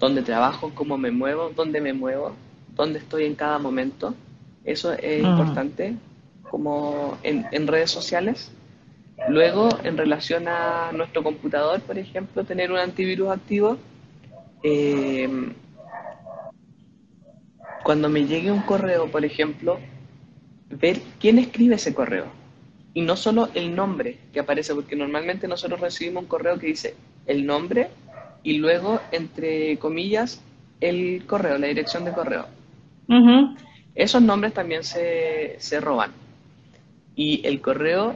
[0.00, 2.34] dónde trabajo, cómo me muevo, dónde me muevo,
[2.74, 4.14] dónde estoy en cada momento.
[4.64, 5.28] Eso es ah.
[5.28, 5.94] importante
[6.50, 8.50] como en, redes sociales.
[9.28, 13.76] Luego, en relación a nuestro computador, por ejemplo, tener un antivirus activo.
[14.62, 15.28] Eh,
[17.82, 19.78] cuando me llegue un correo, por ejemplo,
[20.68, 22.26] ver quién escribe ese correo.
[22.92, 26.94] Y no solo el nombre que aparece, porque normalmente nosotros recibimos un correo que dice
[27.26, 27.88] el nombre
[28.42, 30.42] y luego, entre comillas,
[30.80, 32.46] el correo, la dirección de correo.
[33.94, 36.12] Esos nombres también se, se roban.
[37.14, 38.14] Y el correo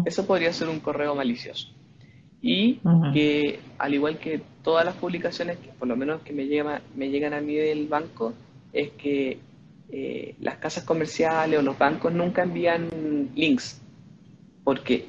[0.06, 1.70] Eso podría ser un correo malicioso.
[2.42, 2.80] Y
[3.14, 7.10] que, al igual que todas las publicaciones, que por lo menos que me, llega, me
[7.10, 8.34] llegan a mí del banco,
[8.72, 9.40] es que
[9.90, 12.90] eh, las casas comerciales o los bancos nunca envían
[13.36, 13.82] links,
[14.64, 15.06] porque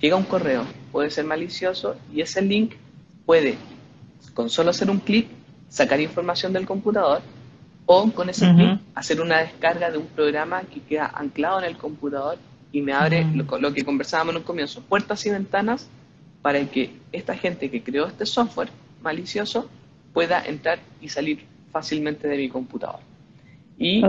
[0.00, 2.74] llega un correo, puede ser malicioso y ese link
[3.24, 3.56] puede,
[4.34, 5.28] con solo hacer un clic,
[5.68, 7.22] sacar información del computador
[7.86, 11.76] o con ese clic hacer una descarga de un programa que queda anclado en el
[11.76, 12.38] computador
[12.72, 15.88] y me abre lo, lo, que conversábamos en un comienzo, puertas y ventanas
[16.42, 18.70] para que esta gente que creó este software
[19.02, 19.68] malicioso
[20.12, 23.00] pueda entrar y salir fácilmente de mi computador.
[23.78, 24.02] ¿Y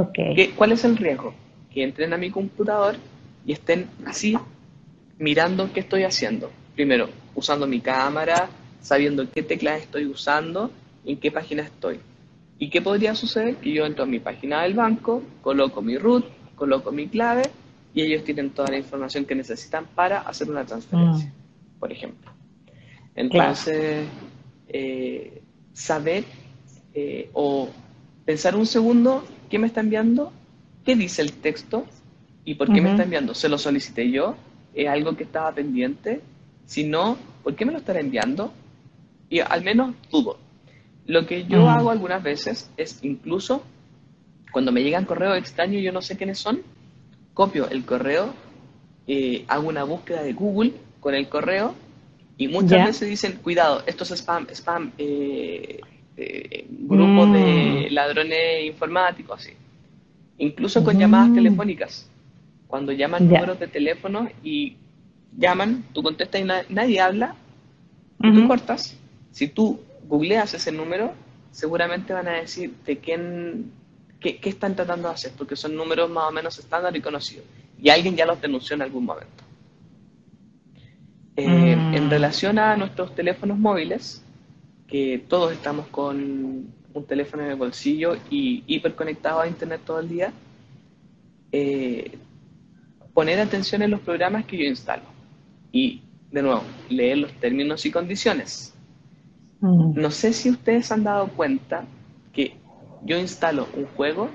[0.55, 1.33] cuál es el riesgo?
[1.73, 2.95] Que entren a mi computador
[3.45, 4.37] y estén así
[5.17, 6.51] mirando qué estoy haciendo.
[6.75, 8.49] Primero, usando mi cámara,
[8.87, 10.71] sabiendo qué teclas estoy usando,
[11.05, 11.99] en qué página estoy.
[12.57, 13.57] ¿Y qué podría suceder?
[13.57, 17.43] Que yo entro a mi página del banco, coloco mi root, coloco mi clave
[17.93, 21.79] y ellos tienen toda la información que necesitan para hacer una transferencia, mm.
[21.79, 22.31] por ejemplo.
[23.15, 24.07] Entonces,
[24.69, 25.41] eh,
[25.73, 26.23] saber
[26.93, 27.69] eh, o
[28.25, 30.31] pensar un segundo ¿Qué me está enviando?
[30.83, 31.85] ¿Qué dice el texto?
[32.43, 33.33] ¿Y por qué me está enviando?
[33.33, 34.35] ¿Se lo solicité yo?
[34.73, 36.21] ¿Es algo que estaba pendiente?
[36.65, 38.53] Si no, ¿por qué me lo estará enviando?
[39.29, 40.37] Y al menos dudo.
[41.05, 43.63] Lo que yo hago algunas veces es incluso
[44.51, 46.61] cuando me llegan correos extraños y yo no sé quiénes son,
[47.33, 48.33] copio el correo,
[49.07, 51.75] eh, hago una búsqueda de Google con el correo
[52.37, 55.79] y muchas veces dicen, cuidado, esto es spam, spam, eh,
[56.17, 57.93] eh, grupos de mm.
[57.93, 59.53] ladrones informáticos, así.
[60.39, 61.35] Incluso con llamadas mm.
[61.35, 62.09] telefónicas.
[62.67, 64.75] Cuando llaman números de teléfono y
[65.35, 67.35] llaman, tú contestas y nadie habla,
[68.21, 68.97] tú cortas.
[69.31, 71.13] Si tú googleas ese número,
[71.51, 73.71] seguramente van a decir de quién,
[74.19, 77.45] qué, están tratando de hacer, porque son números más o menos estándar y conocidos.
[77.81, 79.43] Y alguien ya los denunció en algún momento.
[81.35, 82.09] Eh, en mm.
[82.09, 84.23] relación a nuestros teléfonos móviles,
[84.87, 90.09] que todos estamos con un teléfono en el bolsillo y hiperconectados a Internet todo el
[90.09, 90.33] día,
[91.51, 92.17] eh,
[93.13, 95.03] poner atención en los programas que yo instalo.
[95.71, 96.01] Y,
[96.31, 98.73] de nuevo, leer los términos y condiciones.
[99.59, 101.85] No sé si ustedes han dado cuenta
[102.31, 102.53] que
[103.03, 104.29] yo instalo un juego,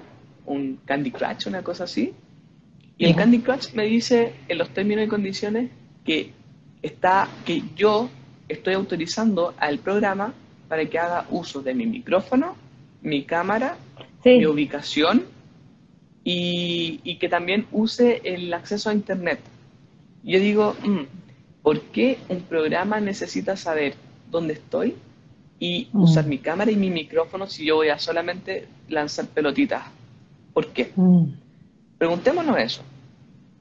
[0.47, 2.13] un Candy Crush, una cosa así,
[2.99, 5.71] y el Candy Crush me dice en los términos y condiciones
[6.05, 6.33] que
[6.83, 8.09] está, que yo
[8.49, 10.35] estoy autorizando al programa
[10.69, 12.57] para que haga uso de mi micrófono,
[13.03, 13.77] mi cámara,
[14.25, 15.25] mi ubicación
[16.25, 19.41] y, que también use el acceso a Internet.
[20.23, 21.01] Yo digo, mm,
[21.63, 23.95] ¿por qué un programa necesita saber
[24.31, 24.95] dónde estoy
[25.63, 26.03] y mm.
[26.03, 29.85] usar mi cámara y mi micrófono si yo voy a solamente lanzar pelotitas.
[30.53, 30.91] ¿Por qué?
[30.97, 31.27] Mm.
[31.99, 32.83] Preguntémonos eso.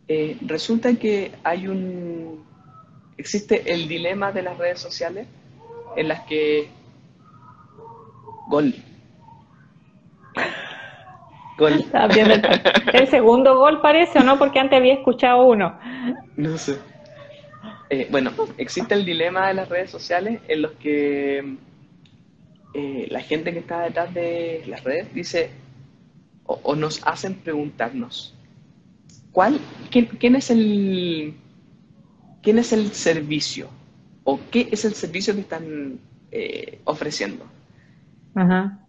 [0.08, 2.44] Eh, resulta que hay un...
[3.18, 5.28] existe el dilema de las redes sociales
[5.96, 6.70] en las que...
[8.48, 8.74] Gol.
[11.60, 11.86] Gol.
[12.94, 15.78] El segundo gol parece o no, porque antes había escuchado uno.
[16.36, 16.80] No sé.
[17.92, 21.58] Eh, bueno, existe el dilema de las redes sociales en los que
[22.74, 25.50] eh, la gente que está detrás de las redes dice
[26.46, 28.34] o, nos hacen preguntarnos
[29.32, 29.60] cuál,
[29.90, 31.34] quién, es el
[32.42, 33.70] quién es el servicio
[34.24, 36.00] o qué es el servicio que están
[36.32, 37.46] eh, ofreciendo.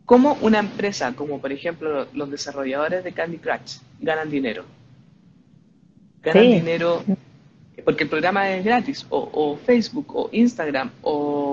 [0.05, 4.65] ¿Cómo una empresa, como por ejemplo los desarrolladores de Candy Crush, ganan dinero?
[6.23, 7.05] Ganan dinero
[7.85, 11.52] porque el programa es gratis, o, Facebook, o Instagram, o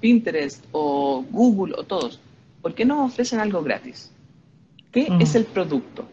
[0.00, 2.20] Pinterest, o Google, o todos.
[2.62, 4.12] ¿Por qué no ofrecen algo gratis?
[4.92, 6.08] ¿Qué es el producto?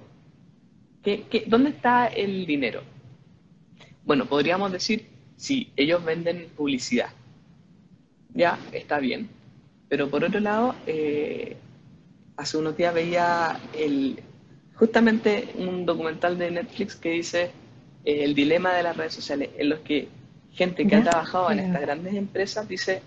[1.01, 2.81] ¿Qué, dónde está el dinero?
[4.05, 5.07] Bueno, podríamos decir,
[5.37, 7.09] si ellos venden publicidad,
[8.33, 9.29] ya está bien.
[9.89, 11.55] Pero por otro lado, eh,
[12.37, 14.19] hace unos días veía el,
[14.75, 17.51] justamente un documental de Netflix que dice
[18.05, 20.09] el dilema de las redes sociales, en los que
[20.51, 23.01] gente que ha trabajado en estas grandes empresas dice,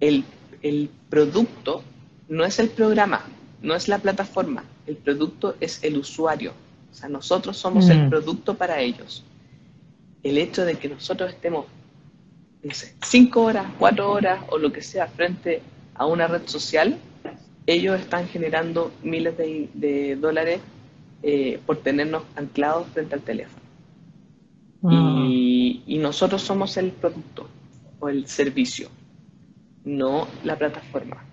[0.00, 0.24] el,
[0.62, 1.82] el producto
[2.28, 3.24] no es el programa,
[3.62, 6.52] no es la plataforma, el producto es el usuario.
[6.90, 8.10] O sea, nosotros somos el mm.
[8.10, 9.24] producto para ellos.
[10.22, 11.66] El hecho de que nosotros estemos,
[12.62, 15.62] no sé, cinco horas, cuatro horas o lo que sea frente
[15.94, 16.98] a una red social,
[17.66, 20.60] ellos están generando miles de, dólares
[21.22, 23.62] eh, por tenernos anclados frente al teléfono.
[24.84, 25.26] Ah.
[25.28, 27.48] Y, nosotros somos el producto
[27.98, 28.88] o el servicio,
[29.84, 31.24] no la plataforma.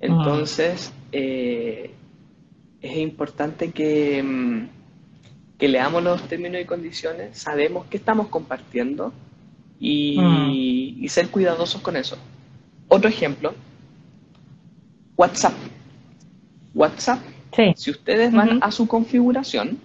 [0.00, 1.90] Entonces, eh,
[2.80, 4.68] es importante que, mm,
[5.58, 9.12] que, leamos los términos y condiciones, sabemos qué estamos compartiendo
[9.78, 11.08] y, ah.
[11.08, 12.18] ser cuidadosos con eso.
[12.88, 13.54] Otro ejemplo,
[15.16, 15.54] WhatsApp.
[16.74, 17.20] WhatsApp,
[17.76, 19.78] si ustedes van a su configuración,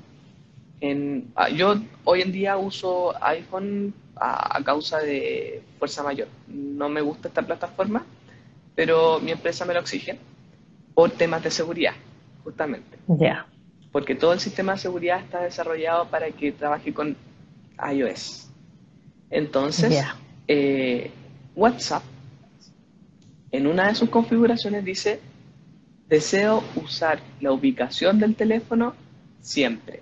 [0.79, 6.27] en, ah, yo hoy en día uso iPhone a, causa de fuerza mayor.
[6.47, 8.05] No me gusta esta plataforma,
[8.75, 10.17] pero mi empresa me lo exige
[10.93, 11.93] por temas de seguridad,
[12.43, 12.97] justamente.
[13.07, 13.45] Ya.
[13.91, 17.15] Porque todo el sistema de seguridad está desarrollado para que trabaje con
[17.91, 18.49] iOS.
[19.29, 20.03] Entonces,
[20.47, 21.11] eh,
[21.55, 22.03] WhatsApp,
[23.51, 25.19] en una de sus configuraciones dice,
[26.07, 28.93] deseo usar la ubicación del teléfono
[29.41, 30.01] siempre.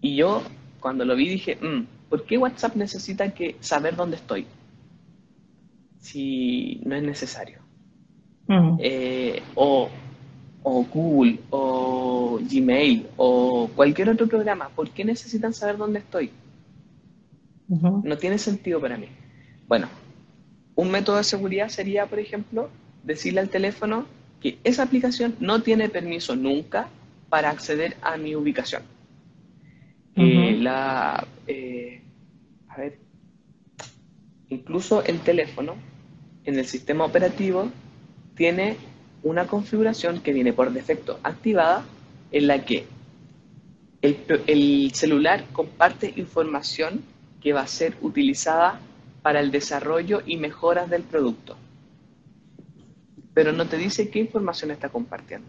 [0.00, 0.42] Y yo,
[0.80, 4.46] cuando lo vi, dije, mm, ¿por qué WhatsApp necesita que saber dónde estoy?
[6.00, 7.60] Si no es necesario.
[8.80, 9.88] Eh, o,
[10.64, 16.30] Google, o Gmail, o cualquier otro programa, ¿por qué necesitan saber dónde estoy?
[17.68, 19.06] No tiene sentido para mí.
[19.68, 19.88] Bueno,
[20.74, 22.70] un método de seguridad sería, por ejemplo,
[23.04, 24.06] decirle al teléfono
[24.40, 26.88] que esa aplicación no tiene permiso nunca
[27.28, 28.82] para acceder a mi ubicación.
[30.20, 32.02] Eh, la, eh,
[32.68, 32.98] a ver,
[34.50, 35.76] incluso el teléfono
[36.44, 37.70] en el sistema operativo
[38.34, 38.76] tiene
[39.22, 41.84] una configuración que viene por defecto activada
[42.32, 42.86] en la que
[44.02, 47.02] el, el, celular comparte información
[47.40, 48.80] que va a ser utilizada
[49.22, 51.56] para el desarrollo y mejoras del producto.
[53.34, 55.48] Pero no te dice qué información está compartiendo.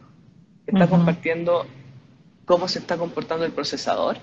[0.65, 1.65] Está compartiendo
[2.45, 4.17] cómo se está comportando el procesador,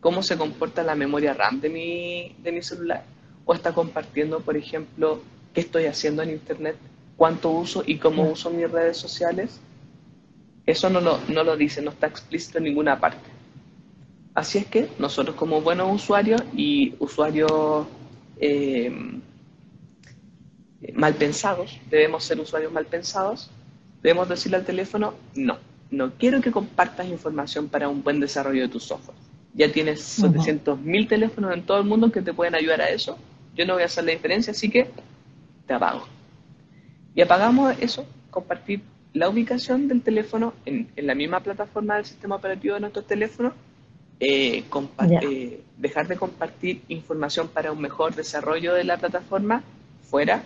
[0.00, 3.04] cómo se comporta la memoria RAM de mi, de mi celular
[3.44, 5.22] o está compartiendo, por ejemplo,
[5.54, 6.76] qué estoy haciendo en Internet,
[7.16, 9.58] cuánto uso y cómo uso mis redes sociales.
[10.66, 13.30] Eso no lo, no lo dice, no está explícito en ninguna parte.
[14.34, 17.86] Así es que nosotros como buenos usuarios y usuarios
[18.38, 18.92] eh,
[20.92, 23.50] mal pensados, debemos ser usuarios mal pensados,
[24.02, 25.58] debemos decirle al teléfono, no,
[25.90, 29.17] no quiero que compartas información para un buen desarrollo de tu software
[29.54, 33.18] ya tienes 700.000 teléfonos en todo el mundo que te pueden ayudar a eso.
[33.54, 34.88] Yo no voy a hacer la diferencia, así que
[35.66, 36.06] te apago.
[37.14, 38.82] Y apagamos eso, compartir
[39.12, 43.52] la ubicación del teléfono en, la misma plataforma del sistema operativo de nuestro teléfono,
[44.20, 44.64] eh,
[45.22, 49.62] eh, dejar de compartir información para un mejor desarrollo de la plataforma
[50.02, 50.42] fuera.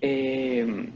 [0.00, 0.90] Eh,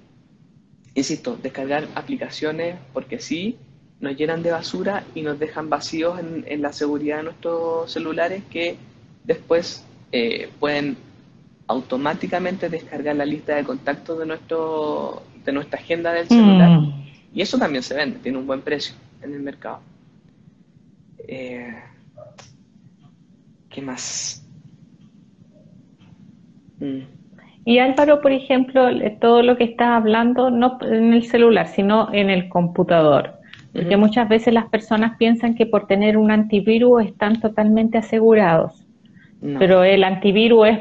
[0.94, 3.56] insisto, descargar aplicaciones porque sí,
[4.02, 8.76] nos llenan de basura y nos dejan vacíos en, la seguridad de nuestros celulares que
[9.24, 10.96] después eh, pueden
[11.68, 16.80] automáticamente descargar la lista de contactos de, nuestro, de nuestra agenda del celular.
[16.80, 17.04] Mm.
[17.32, 19.78] Y eso también se vende, tiene un buen precio en el mercado.
[21.28, 21.72] Eh,
[23.70, 24.44] ¿Qué más?
[26.80, 27.02] Mm.
[27.64, 28.88] Y Álvaro, por ejemplo,
[29.20, 33.41] todo lo que estás hablando, no en el celular, sino en el computador.
[33.72, 38.86] Porque muchas veces las personas piensan que por tener un antivirus están totalmente asegurados.
[39.40, 40.78] Pero el antivirus es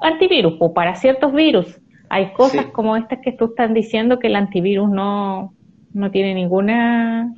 [0.00, 1.78] antivirus, o para ciertos virus.
[2.08, 5.52] Hay cosas como estas que tú estás diciendo que el antivirus no,
[5.92, 7.34] no tiene ninguna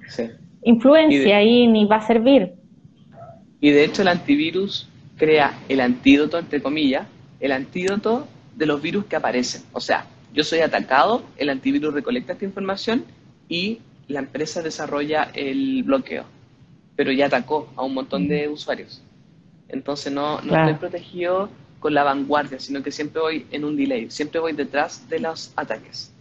[0.62, 2.52] influencia ahí ni va a servir.
[3.60, 7.06] Y de hecho el antivirus crea el antídoto, entre comillas,
[7.40, 9.62] el antídoto de los virus que aparecen.
[9.72, 13.04] O sea, yo soy atacado, el antivirus recolecta esta información
[13.48, 16.24] y la empresa desarrolla el bloqueo.
[16.96, 19.02] Pero ya atacó a un montón de usuarios.
[19.68, 24.10] Entonces no, no estoy protegido con la vanguardia, sino que siempre voy en un delay,
[24.10, 26.12] siempre voy detrás de los ataques.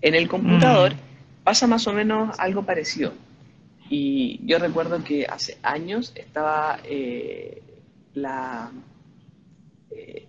[0.00, 0.92] En el computador
[1.42, 3.12] pasa más o menos algo parecido.
[3.88, 7.62] Y yo recuerdo que hace años estaba eh,
[8.14, 8.70] la...
[9.90, 10.26] Eh,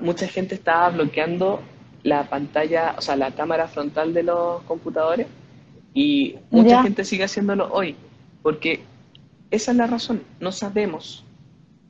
[0.00, 1.62] mucha gente estaba bloqueando
[2.02, 5.26] la pantalla, o sea, la cámara frontal de los computadores
[5.96, 7.96] y mucha gente sigue haciéndolo hoy,
[8.42, 8.80] porque
[9.50, 11.24] esa es la razón, no sabemos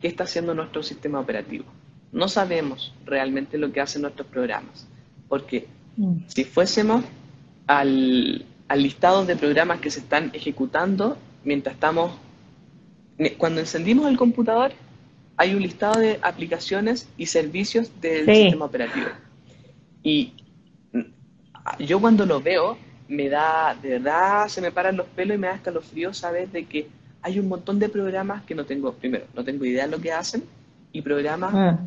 [0.00, 1.64] qué está haciendo nuestro sistema operativo,
[2.12, 4.86] no sabemos realmente lo que hacen nuestros programas,
[5.28, 6.18] porque mm.
[6.28, 7.04] si fuésemos
[7.66, 12.12] al, al listado de programas que se están ejecutando mientras estamos,
[13.38, 14.70] cuando encendimos el computador,
[15.36, 19.08] hay un listado de aplicaciones y servicios del sistema operativo.
[20.04, 20.32] Y
[21.80, 22.78] yo cuando lo veo,
[23.08, 26.64] me da, de verdad, se me paran los pelos y me da fríos saber de
[26.64, 26.88] que
[27.22, 30.12] hay un montón de programas que no tengo, primero, no tengo idea de lo que
[30.12, 30.44] hacen,
[30.92, 31.78] y programas ah.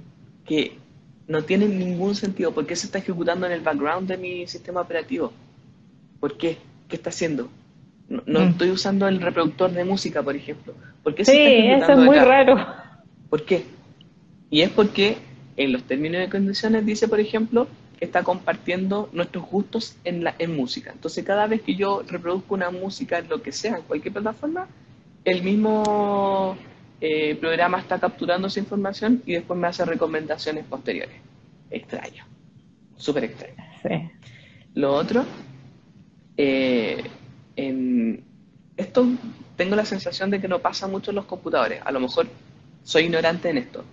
[0.45, 0.77] que
[1.27, 2.51] no tienen ningún sentido.
[2.51, 5.31] ¿Por qué se está ejecutando en el background de mi sistema operativo?
[6.19, 6.57] ¿Por qué?
[6.87, 7.49] ¿Qué está haciendo?
[8.09, 8.49] No, mm.
[8.49, 10.73] estoy usando el reproductor de música, por ejemplo.
[11.03, 12.57] ¿Por qué sí, eso es muy raro.
[13.29, 13.63] ¿Por qué?
[14.49, 15.17] Y es porque
[15.55, 17.67] en los términos de condiciones dice, por ejemplo,
[17.99, 20.91] que está compartiendo nuestros gustos en, la, en música.
[20.93, 24.69] Entonces, cada vez que yo reproduzco una música, en lo que sea, en cualquier plataforma,
[25.25, 26.57] el mismo
[27.01, 31.17] eh, programa está capturando esa información y después me hace recomendaciones posteriores.
[31.69, 32.25] Extraño.
[32.95, 33.55] Súper extraño.
[33.83, 34.09] Sí.
[34.75, 35.25] Lo otro
[36.37, 37.03] eh,
[37.57, 38.23] en
[38.77, 39.05] esto
[39.57, 41.81] tengo la sensación de que no pasa mucho en los computadores.
[41.83, 42.27] A lo mejor
[42.83, 43.83] soy ignorante en esto,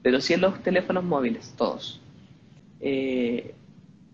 [0.00, 2.00] pero sí en los teléfonos móviles, todos.
[2.80, 3.54] Eh,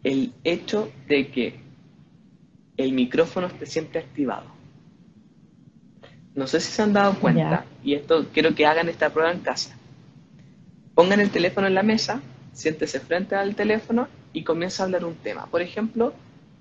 [0.02, 1.60] el hecho de que
[2.76, 4.46] el micrófono esté siempre activado.
[6.34, 9.40] No sé si se han dado cuenta, y esto quiero que hagan esta prueba en
[9.40, 9.76] casa.
[10.94, 12.20] Pongan el teléfono en la mesa,
[12.52, 15.46] siéntese frente al teléfono y comienza a hablar un tema.
[15.46, 16.12] Por ejemplo,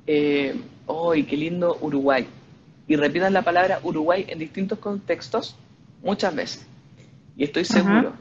[0.06, 0.56] eh,
[0.88, 2.28] ¡ay, qué lindo Uruguay!
[2.88, 5.56] Y repitan la palabra Uruguay en distintos contextos
[6.04, 6.68] muchas veces.
[7.36, 8.14] Y estoy seguro,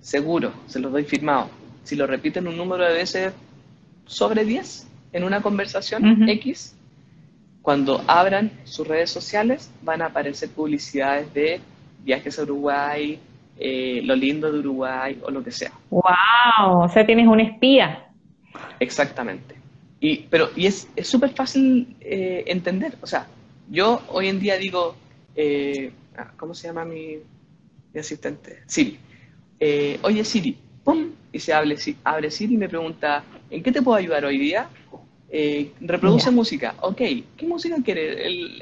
[0.00, 1.48] seguro, se los doy firmado,
[1.88, 3.32] si lo repiten un número de veces
[4.04, 6.76] sobre 10 en una conversación X,
[7.62, 11.60] cuando abran sus redes sociales van a aparecer publicidades de
[12.04, 13.18] viajes a Uruguay,
[13.58, 15.72] eh, lo lindo de Uruguay o lo que sea.
[15.88, 16.82] ¡Wow!
[16.82, 18.04] O sea, tienes un espía.
[18.80, 19.54] Exactamente.
[19.98, 22.98] Y, pero, y es súper fácil eh, entender.
[23.00, 23.26] O sea,
[23.70, 24.94] yo hoy en día digo,
[25.34, 27.16] eh, ah, ¿cómo se llama mi,
[27.98, 28.58] asistente?
[28.66, 28.98] Siri.
[29.58, 31.12] Eh, Oye Siri, ¡pum!
[31.32, 34.68] Y se abre, abre Siri y me pregunta, ¿en qué te puedo ayudar hoy día?
[35.80, 36.74] reproduce música.
[36.80, 36.96] Ok,
[37.36, 38.16] ¿qué música quieres?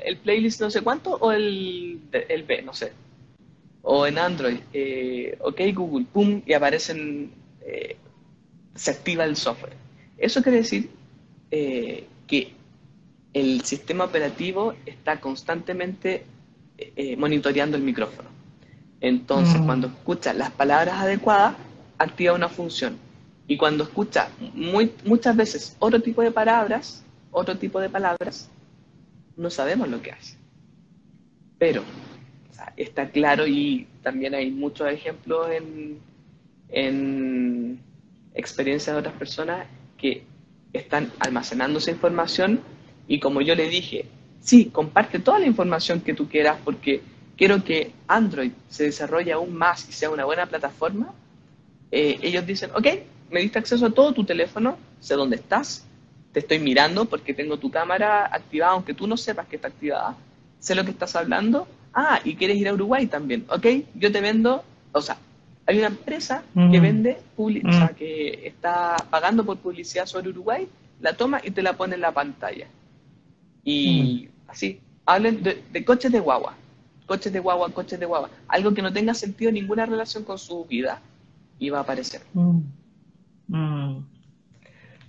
[0.04, 2.62] ¿El, playlist no sé cuánto o el, el B?
[2.62, 2.92] No sé.
[3.82, 4.58] O en Android.
[5.40, 6.42] ok, Google, ¡pum!
[6.44, 7.30] Y aparecen,
[8.74, 9.74] se activa el software.
[10.18, 10.90] Eso quiere decir
[11.50, 12.52] eh, que
[13.32, 16.24] el sistema operativo está constantemente
[16.78, 18.28] eh, eh, monitoreando el micrófono.
[19.00, 19.66] Entonces, mm.
[19.66, 21.54] cuando escucha las palabras adecuadas,
[21.98, 22.98] activa una función.
[23.48, 28.50] Y cuando escucha muy, muchas veces otro tipo de palabras, otro tipo de palabras,
[29.36, 30.36] no sabemos lo que hace.
[31.58, 31.82] Pero
[32.76, 35.98] está claro y también hay muchos ejemplos en,
[36.68, 37.80] en
[38.34, 39.66] experiencias de otras personas
[39.96, 40.24] que
[40.72, 42.60] están almacenando esa información
[43.08, 44.06] y como yo le dije,
[44.40, 47.00] sí, comparte toda la información que tú quieras porque
[47.36, 51.12] quiero que Android se desarrolle aún más y sea una buena plataforma,
[51.90, 52.86] eh, ellos dicen, ok,
[53.30, 55.86] me diste acceso a todo tu teléfono, sé dónde estás,
[56.32, 60.16] te estoy mirando porque tengo tu cámara activada, aunque tú no sepas que está activada,
[60.58, 64.20] sé lo que estás hablando, ah, y quieres ir a Uruguay también, ok, yo te
[64.20, 64.62] vendo,
[64.92, 65.16] o sea,
[65.68, 70.68] Hay una empresa que vende, o sea, que está pagando por publicidad sobre Uruguay,
[71.00, 72.68] la toma y te la pone en la pantalla.
[73.64, 76.54] Y así, hablen de, coches de guagua,
[77.06, 80.64] coches de guagua, coches de guagua, algo que no tenga sentido ninguna relación con su
[80.66, 81.00] vida,
[81.58, 82.22] y va a aparecer.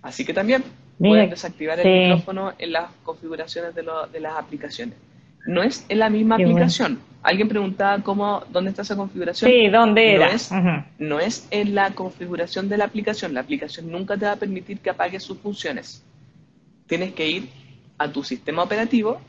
[0.01, 0.63] Así que también
[0.97, 4.95] pueden desactivar el micrófono en las configuraciones de, de las aplicaciones.
[5.45, 6.99] No es en la misma aplicación.
[7.23, 9.49] Alguien preguntaba cómo, dónde está esa configuración.
[9.49, 10.27] Sí, ¿dónde era?
[10.27, 10.51] No es,
[10.99, 13.33] no es en la configuración de la aplicación.
[13.33, 16.03] La aplicación nunca te va a permitir que apagues sus funciones.
[16.85, 17.49] Tienes que ir
[17.97, 19.19] a tu sistema operativo,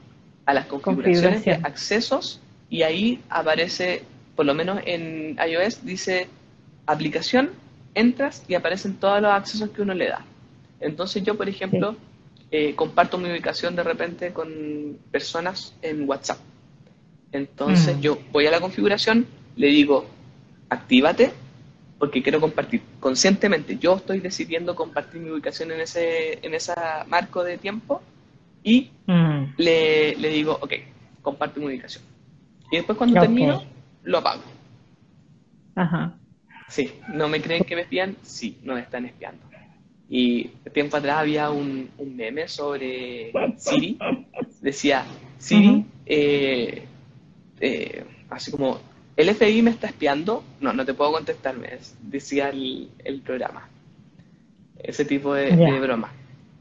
[0.45, 4.03] a las configuraciones de accesos, y ahí aparece,
[4.37, 6.29] por lo menos en iOS, dice
[6.89, 7.51] aplicación,
[7.95, 10.25] entras y aparecen todos los accesos que uno le da.
[10.81, 11.97] Entonces yo, por ejemplo,
[12.51, 16.39] eh, comparto mi ubicación de repente con personas en WhatsApp.
[17.33, 18.01] Entonces mm.
[18.01, 19.27] yo voy a la configuración,
[19.57, 20.07] le digo,
[20.71, 21.33] actívate,
[21.99, 22.81] porque quiero compartir.
[23.01, 26.73] Conscientemente, yo estoy decidiendo compartir mi ubicación en ese, en ese
[27.09, 28.01] marco de tiempo
[28.63, 29.55] y mm.
[29.57, 30.73] le, le, digo, ok,
[31.23, 32.05] comparte mi ubicación.
[32.71, 33.63] Y después cuando termino,
[34.05, 34.43] lo apago.
[35.75, 36.15] Ajá.
[36.69, 38.17] Sí, ¿no me creen que me espían?
[38.23, 39.43] Sí, no me están espiando.
[40.11, 43.99] Y tiempo atrás había un, meme sobre Siri.
[44.61, 45.05] Decía,
[45.39, 46.83] Siri, eh,
[47.61, 48.81] eh, así como,
[49.17, 50.45] ¿el FBI me está espiando?
[50.61, 51.57] No, no te puedo contestar,
[52.03, 53.69] decía el, programa.
[54.79, 55.51] Ese tipo de,
[55.81, 56.13] broma.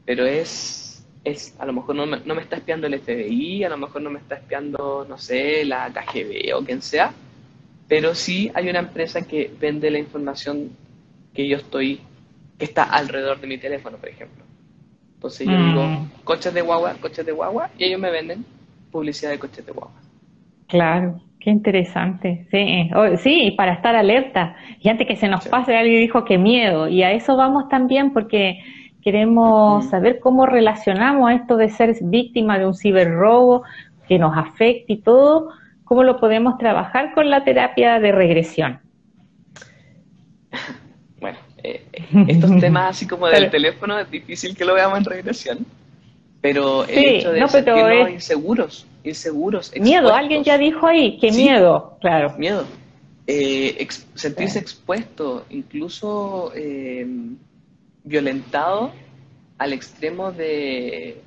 [0.04, 3.68] Pero es, es, a lo mejor no me, no me está espiando el FBI, a
[3.70, 7.12] lo mejor no me está espiando, no sé, la KGB o quien sea,
[7.88, 10.70] pero sí hay una empresa que vende la información
[11.34, 12.00] que yo estoy
[12.58, 14.44] que está alrededor de mi teléfono, por ejemplo.
[15.14, 16.10] Entonces yo digo, mm.
[16.24, 18.44] coches de guagua, coches de guagua, y ellos me venden
[18.90, 20.00] publicidad de coches de guagua.
[20.66, 22.46] Claro, qué interesante.
[22.50, 22.90] Sí,
[23.22, 24.56] sí, para estar alerta.
[24.80, 26.88] Y antes que se nos pase, alguien dijo que miedo.
[26.88, 28.60] Y a eso vamos también porque
[29.02, 33.62] queremos saber cómo relacionamos esto de ser víctima de un ciberrobo
[34.06, 35.50] que nos afecte y todo,
[35.88, 38.80] cómo lo podemos trabajar con la terapia de regresión.
[41.62, 41.82] Eh,
[42.28, 45.66] estos temas así como del teléfono es difícil que lo veamos en regresión,
[46.40, 49.72] pero el hecho de sentirnos inseguros, inseguros.
[49.80, 52.34] Miedo, alguien ya dijo ahí, que miedo, claro.
[52.38, 52.64] Miedo.
[53.26, 57.36] Eh, sentirse expuesto, incluso em,
[58.04, 58.92] violentado
[59.58, 61.20] al extremo de,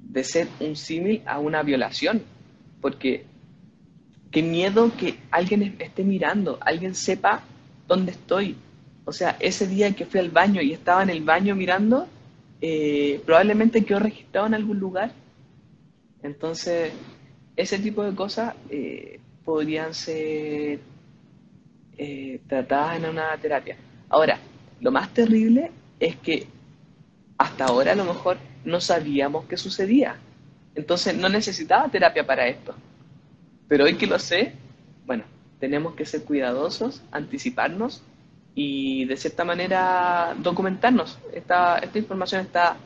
[0.00, 2.22] de ser un símil a una violación,
[2.80, 3.24] porque
[4.30, 7.42] qué miedo que alguien esté mirando, alguien sepa
[7.86, 8.56] dónde estoy,
[9.08, 12.06] o sea, ese día que fui al baño y estaba en el baño mirando,
[12.60, 15.12] eh, probablemente quedó registrado en algún lugar.
[16.22, 16.92] Entonces,
[17.56, 20.80] ese tipo de cosas eh, podrían ser
[21.96, 23.78] eh, tratadas en una terapia.
[24.10, 24.38] Ahora,
[24.80, 26.46] lo más terrible es que
[27.38, 30.16] hasta ahora a lo mejor no sabíamos qué sucedía.
[30.74, 32.74] Entonces no necesitaba terapia para esto.
[33.68, 34.52] Pero hoy que lo sé,
[35.06, 35.24] bueno,
[35.60, 38.02] tenemos que ser cuidadosos, anticiparnos
[38.54, 41.18] y de cierta manera documentarnos.
[41.32, 42.76] Esta, esta información está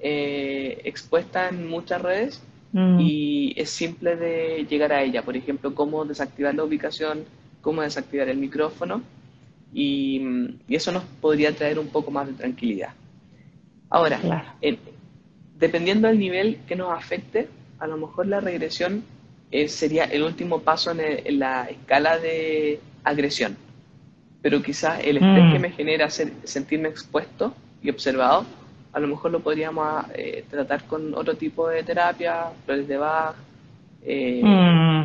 [0.00, 3.00] eh, expuesta en muchas redes mm.
[3.00, 5.22] y es simple de llegar a ella.
[5.22, 7.24] Por ejemplo, cómo desactivar la ubicación,
[7.60, 9.02] cómo desactivar el micrófono
[9.74, 10.22] y,
[10.68, 12.90] eso nos podría traer un poco más de tranquilidad.
[13.90, 14.20] Ahora,
[15.58, 19.02] dependiendo del nivel que nos afecte, a lo mejor la regresión
[19.50, 23.56] eh, sería el último paso en la escala de agresión
[24.42, 25.62] pero quizás el estrés que mm.
[25.62, 28.46] me genera sentirme expuesto y observado,
[28.92, 33.34] a lo mejor lo podríamos eh, tratar con otro tipo de terapia, flores de Bach,
[34.02, 35.04] eh, mm.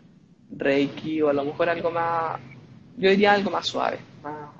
[0.57, 2.39] Reiki o a lo mejor algo más,
[2.97, 3.97] yo diría algo más suave,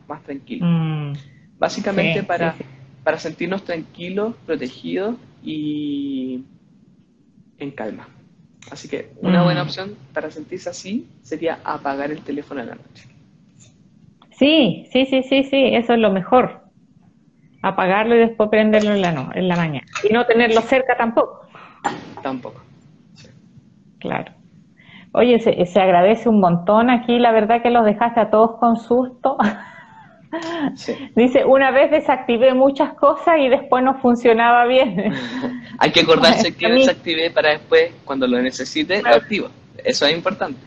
[0.08, 0.66] más, tranquilo.
[0.66, 1.14] Mm.
[1.60, 2.56] Básicamente para,
[3.04, 6.44] para sentirnos tranquilos, protegidos y
[7.60, 8.08] en calma.
[8.72, 13.08] Así que una buena opción para sentirse así sería apagar el teléfono en la noche.
[14.32, 16.64] Sí, sí, sí, sí, sí, eso es lo mejor.
[17.62, 19.88] Apagarlo y después prenderlo en la, en la mañana.
[20.04, 21.48] Y no tenerlo cerca tampoco.
[22.22, 22.62] Tampoco.
[24.00, 24.34] Claro.
[25.14, 29.38] Oye, se, agradece un montón aquí, la verdad que los dejaste a todos con susto.
[31.16, 35.14] Dice, una vez desactivé muchas cosas y después no funcionaba bien.
[35.78, 39.50] Hay que acordarse que desactivé para después, cuando lo necesite, lo activo.
[39.84, 40.60] Eso es importante.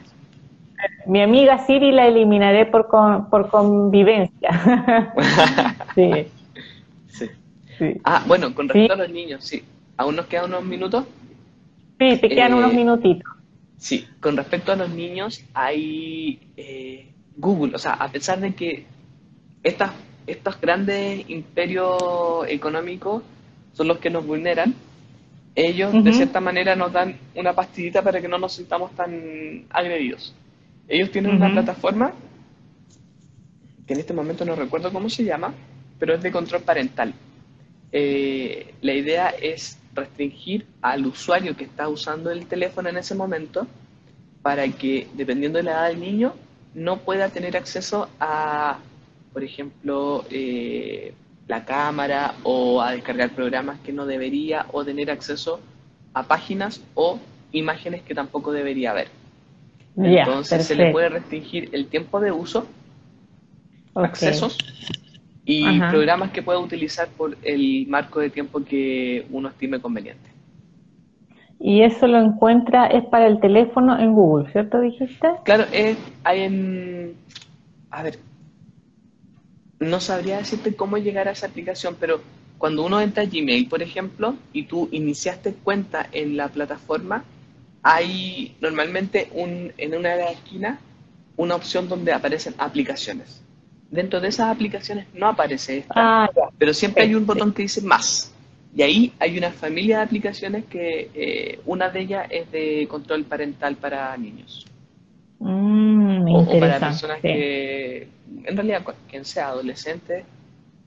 [1.06, 2.88] Mi amiga Siri la eliminaré por,
[3.30, 4.50] por convivencia.
[5.94, 6.26] sí.
[7.08, 8.00] sí.
[8.04, 9.64] Ah, bueno, con respecto a los niños, sí.
[9.96, 11.04] ¿Aún nos quedan unos minutos?
[11.98, 13.32] Sí, te quedan unos eh, minutitos.
[13.78, 18.86] Sí, con respecto a los niños, hay, eh, Google, o sea, a pesar de que
[19.62, 19.92] estas,
[20.26, 23.22] estos grandes imperios económicos
[23.72, 24.74] son los que nos vulneran,
[25.56, 30.34] ellos de cierta manera nos dan una pastillita para que no nos sintamos tan agredidos.
[30.86, 32.12] Ellos tienen una plataforma
[33.86, 35.54] que en este momento no recuerdo cómo se llama,
[35.98, 37.14] pero es de control parental.
[37.90, 43.66] Eh, la idea es restringir al usuario que está usando el teléfono en ese momento
[44.42, 46.34] para que, dependiendo de la edad del niño,
[46.74, 48.78] no pueda tener acceso a,
[49.32, 51.14] por ejemplo, eh,
[51.48, 55.60] la cámara o a descargar programas que no debería o tener acceso
[56.12, 57.18] a páginas o
[57.52, 59.08] imágenes que tampoco debería ver.
[59.96, 62.66] Entonces se le puede restringir el tiempo de uso,
[63.94, 64.58] accesos
[65.44, 70.30] y programas que pueda utilizar por el marco de tiempo que uno estime conveniente.
[71.58, 75.28] Y eso lo encuentra, es para el teléfono en Google, ¿cierto dijiste?
[75.44, 75.64] Claro,
[76.24, 77.14] hay en...
[77.90, 78.18] A ver,
[79.78, 82.20] no sabría decirte cómo llegar a esa aplicación, pero
[82.58, 87.24] cuando uno entra a Gmail, por ejemplo, y tú iniciaste cuenta en la plataforma,
[87.82, 90.78] hay normalmente un, en una de las esquinas
[91.36, 93.42] una opción donde aparecen aplicaciones.
[93.90, 97.82] Dentro de esas aplicaciones no aparece esta, ah, pero siempre hay un botón que dice
[97.82, 98.32] más.
[98.74, 103.24] Y ahí hay una familia de aplicaciones que eh, una de ellas es de control
[103.24, 104.66] parental para niños.
[105.38, 108.08] Mm, o, para personas que,
[108.44, 110.24] en realidad, quien sea adolescente,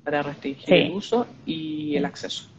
[0.04, 2.50] para restringir el uso y el acceso.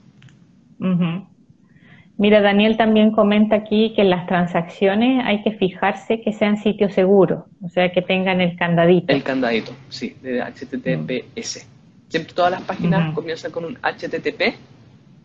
[2.16, 6.92] Mira, Daniel también comenta aquí que en las transacciones hay que fijarse que sean sitios
[6.92, 9.12] seguros, o sea, que tengan el candadito.
[9.12, 11.66] El candadito, sí, de HTTPS.
[12.08, 14.54] Siempre todas las páginas comienzan con un HTTP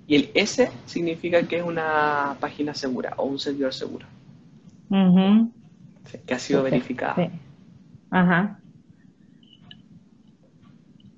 [0.08, 4.06] y el S significa que es una página segura o un servidor seguro
[6.26, 7.30] que ha sido verificada.
[8.12, 8.60] Ajá.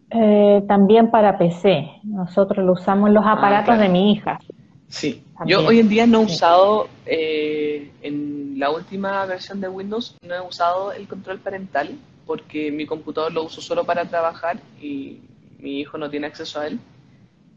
[0.09, 1.89] Eh, también para PC.
[2.03, 4.39] Nosotros lo usamos en los ah, aparatos de mi hija.
[4.87, 5.23] Sí.
[5.45, 10.33] Yo hoy en día no he usado, eh, en la última versión de Windows, no
[10.33, 11.95] he usado el control parental
[12.25, 15.19] porque mi computador lo uso solo para trabajar y
[15.59, 16.79] mi hijo no tiene acceso a él.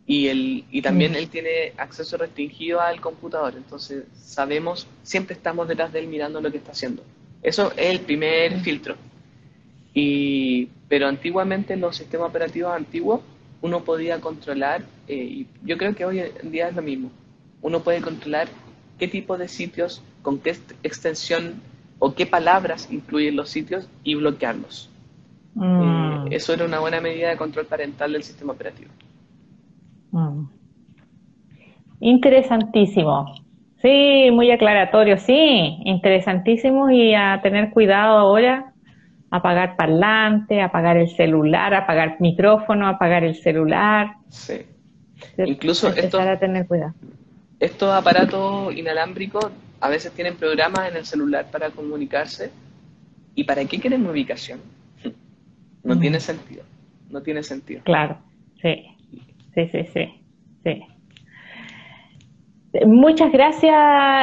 [0.06, 1.16] Y, el, y también mm.
[1.16, 3.54] él tiene acceso restringido al computador.
[3.56, 7.04] Entonces sabemos, siempre estamos detrás de él mirando lo que está haciendo.
[7.42, 8.96] Eso es el primer filtro.
[9.94, 13.20] Y, pero antiguamente en los sistemas operativos antiguos
[13.62, 17.10] uno podía controlar, eh, y yo creo que hoy en día es lo mismo,
[17.62, 18.48] uno puede controlar
[18.98, 21.62] qué tipo de sitios, con qué extensión
[22.00, 24.90] o qué palabras incluyen los sitios y bloquearlos.
[25.54, 25.82] Mm.
[25.82, 28.90] Eh, eso era una buena medida de control parental del sistema operativo.
[30.10, 30.46] Mm.
[32.00, 33.32] Interesantísimo.
[33.80, 38.69] Sí, muy aclaratorio, sí, interesantísimo y a tener cuidado ahora,
[39.30, 44.14] apagar parlante, apagar el celular, apagar micrófono, apagar el celular.
[44.28, 44.62] Sí.
[45.38, 46.94] Incluso esto, a tener cuidado.
[47.58, 49.50] estos aparatos inalámbricos
[49.80, 52.50] a veces tienen programas en el celular para comunicarse.
[53.34, 54.60] ¿Y para qué quieren ubicación?
[55.82, 56.20] No tiene mm.
[56.20, 56.62] sentido.
[57.08, 57.80] No tiene sentido.
[57.84, 58.18] Claro,
[58.60, 58.84] sí.
[59.54, 60.22] Sí, sí, sí.
[60.62, 60.82] sí.
[62.86, 63.74] Muchas gracias,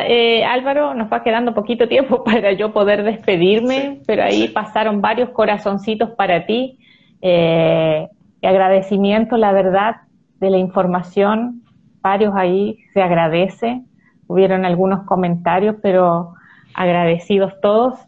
[0.08, 0.93] eh, Álvaro.
[0.93, 6.45] Nos va quedando poquito tiempo para yo poder despedirme, pero ahí pasaron varios corazoncitos para
[6.45, 6.80] ti.
[7.22, 8.08] Eh,
[8.41, 9.98] agradecimiento, la verdad,
[10.39, 11.64] de la información.
[12.02, 13.82] Varios ahí se agradece.
[14.28, 16.34] Hubieron algunos comentarios, pero
[16.74, 18.00] agradecidos todos.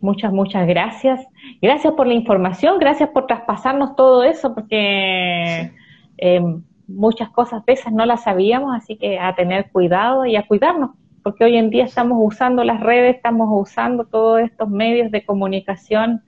[0.00, 1.24] Muchas, muchas gracias.
[1.60, 5.72] Gracias por la información, gracias por traspasarnos todo eso, porque
[6.18, 10.90] em, muchas cosas esas no las sabíamos, así que a tener cuidado y a cuidarnos,
[11.22, 16.22] porque hoy en día estamos usando las redes, estamos usando todos estos medios de comunicación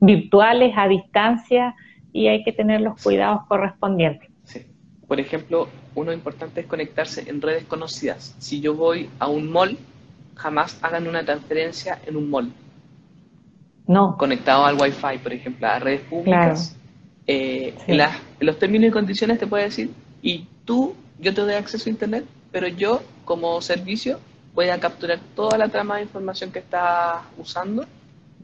[0.00, 1.74] virtuales a distancia
[2.12, 4.30] y hay que tener los cuidados correspondientes.
[4.44, 4.66] Sí.
[5.06, 8.34] Por ejemplo, uno importante es conectarse en redes conocidas.
[8.38, 9.78] Si yo voy a un mall,
[10.34, 12.52] jamás hagan una transferencia en un mall.
[13.86, 14.16] No.
[14.16, 16.76] Conectado al Wi-Fi, por ejemplo, a redes públicas.
[17.26, 17.74] Eh,
[18.40, 19.90] en, los términos y condiciones te puede decir,
[20.22, 24.18] y tú, yo te doy acceso a Internet, pero yo como servicio
[24.54, 27.86] voy a capturar toda la trama de información que estás usando,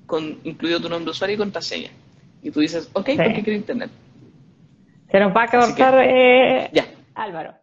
[0.07, 1.91] con, incluido tu nombre de usuario y contraseña.
[2.43, 3.91] Y tú dices, ok, ¿por qué quiero Internet?
[5.11, 6.87] Se nos va a cortar, eh, ya.
[7.15, 7.55] Álvaro.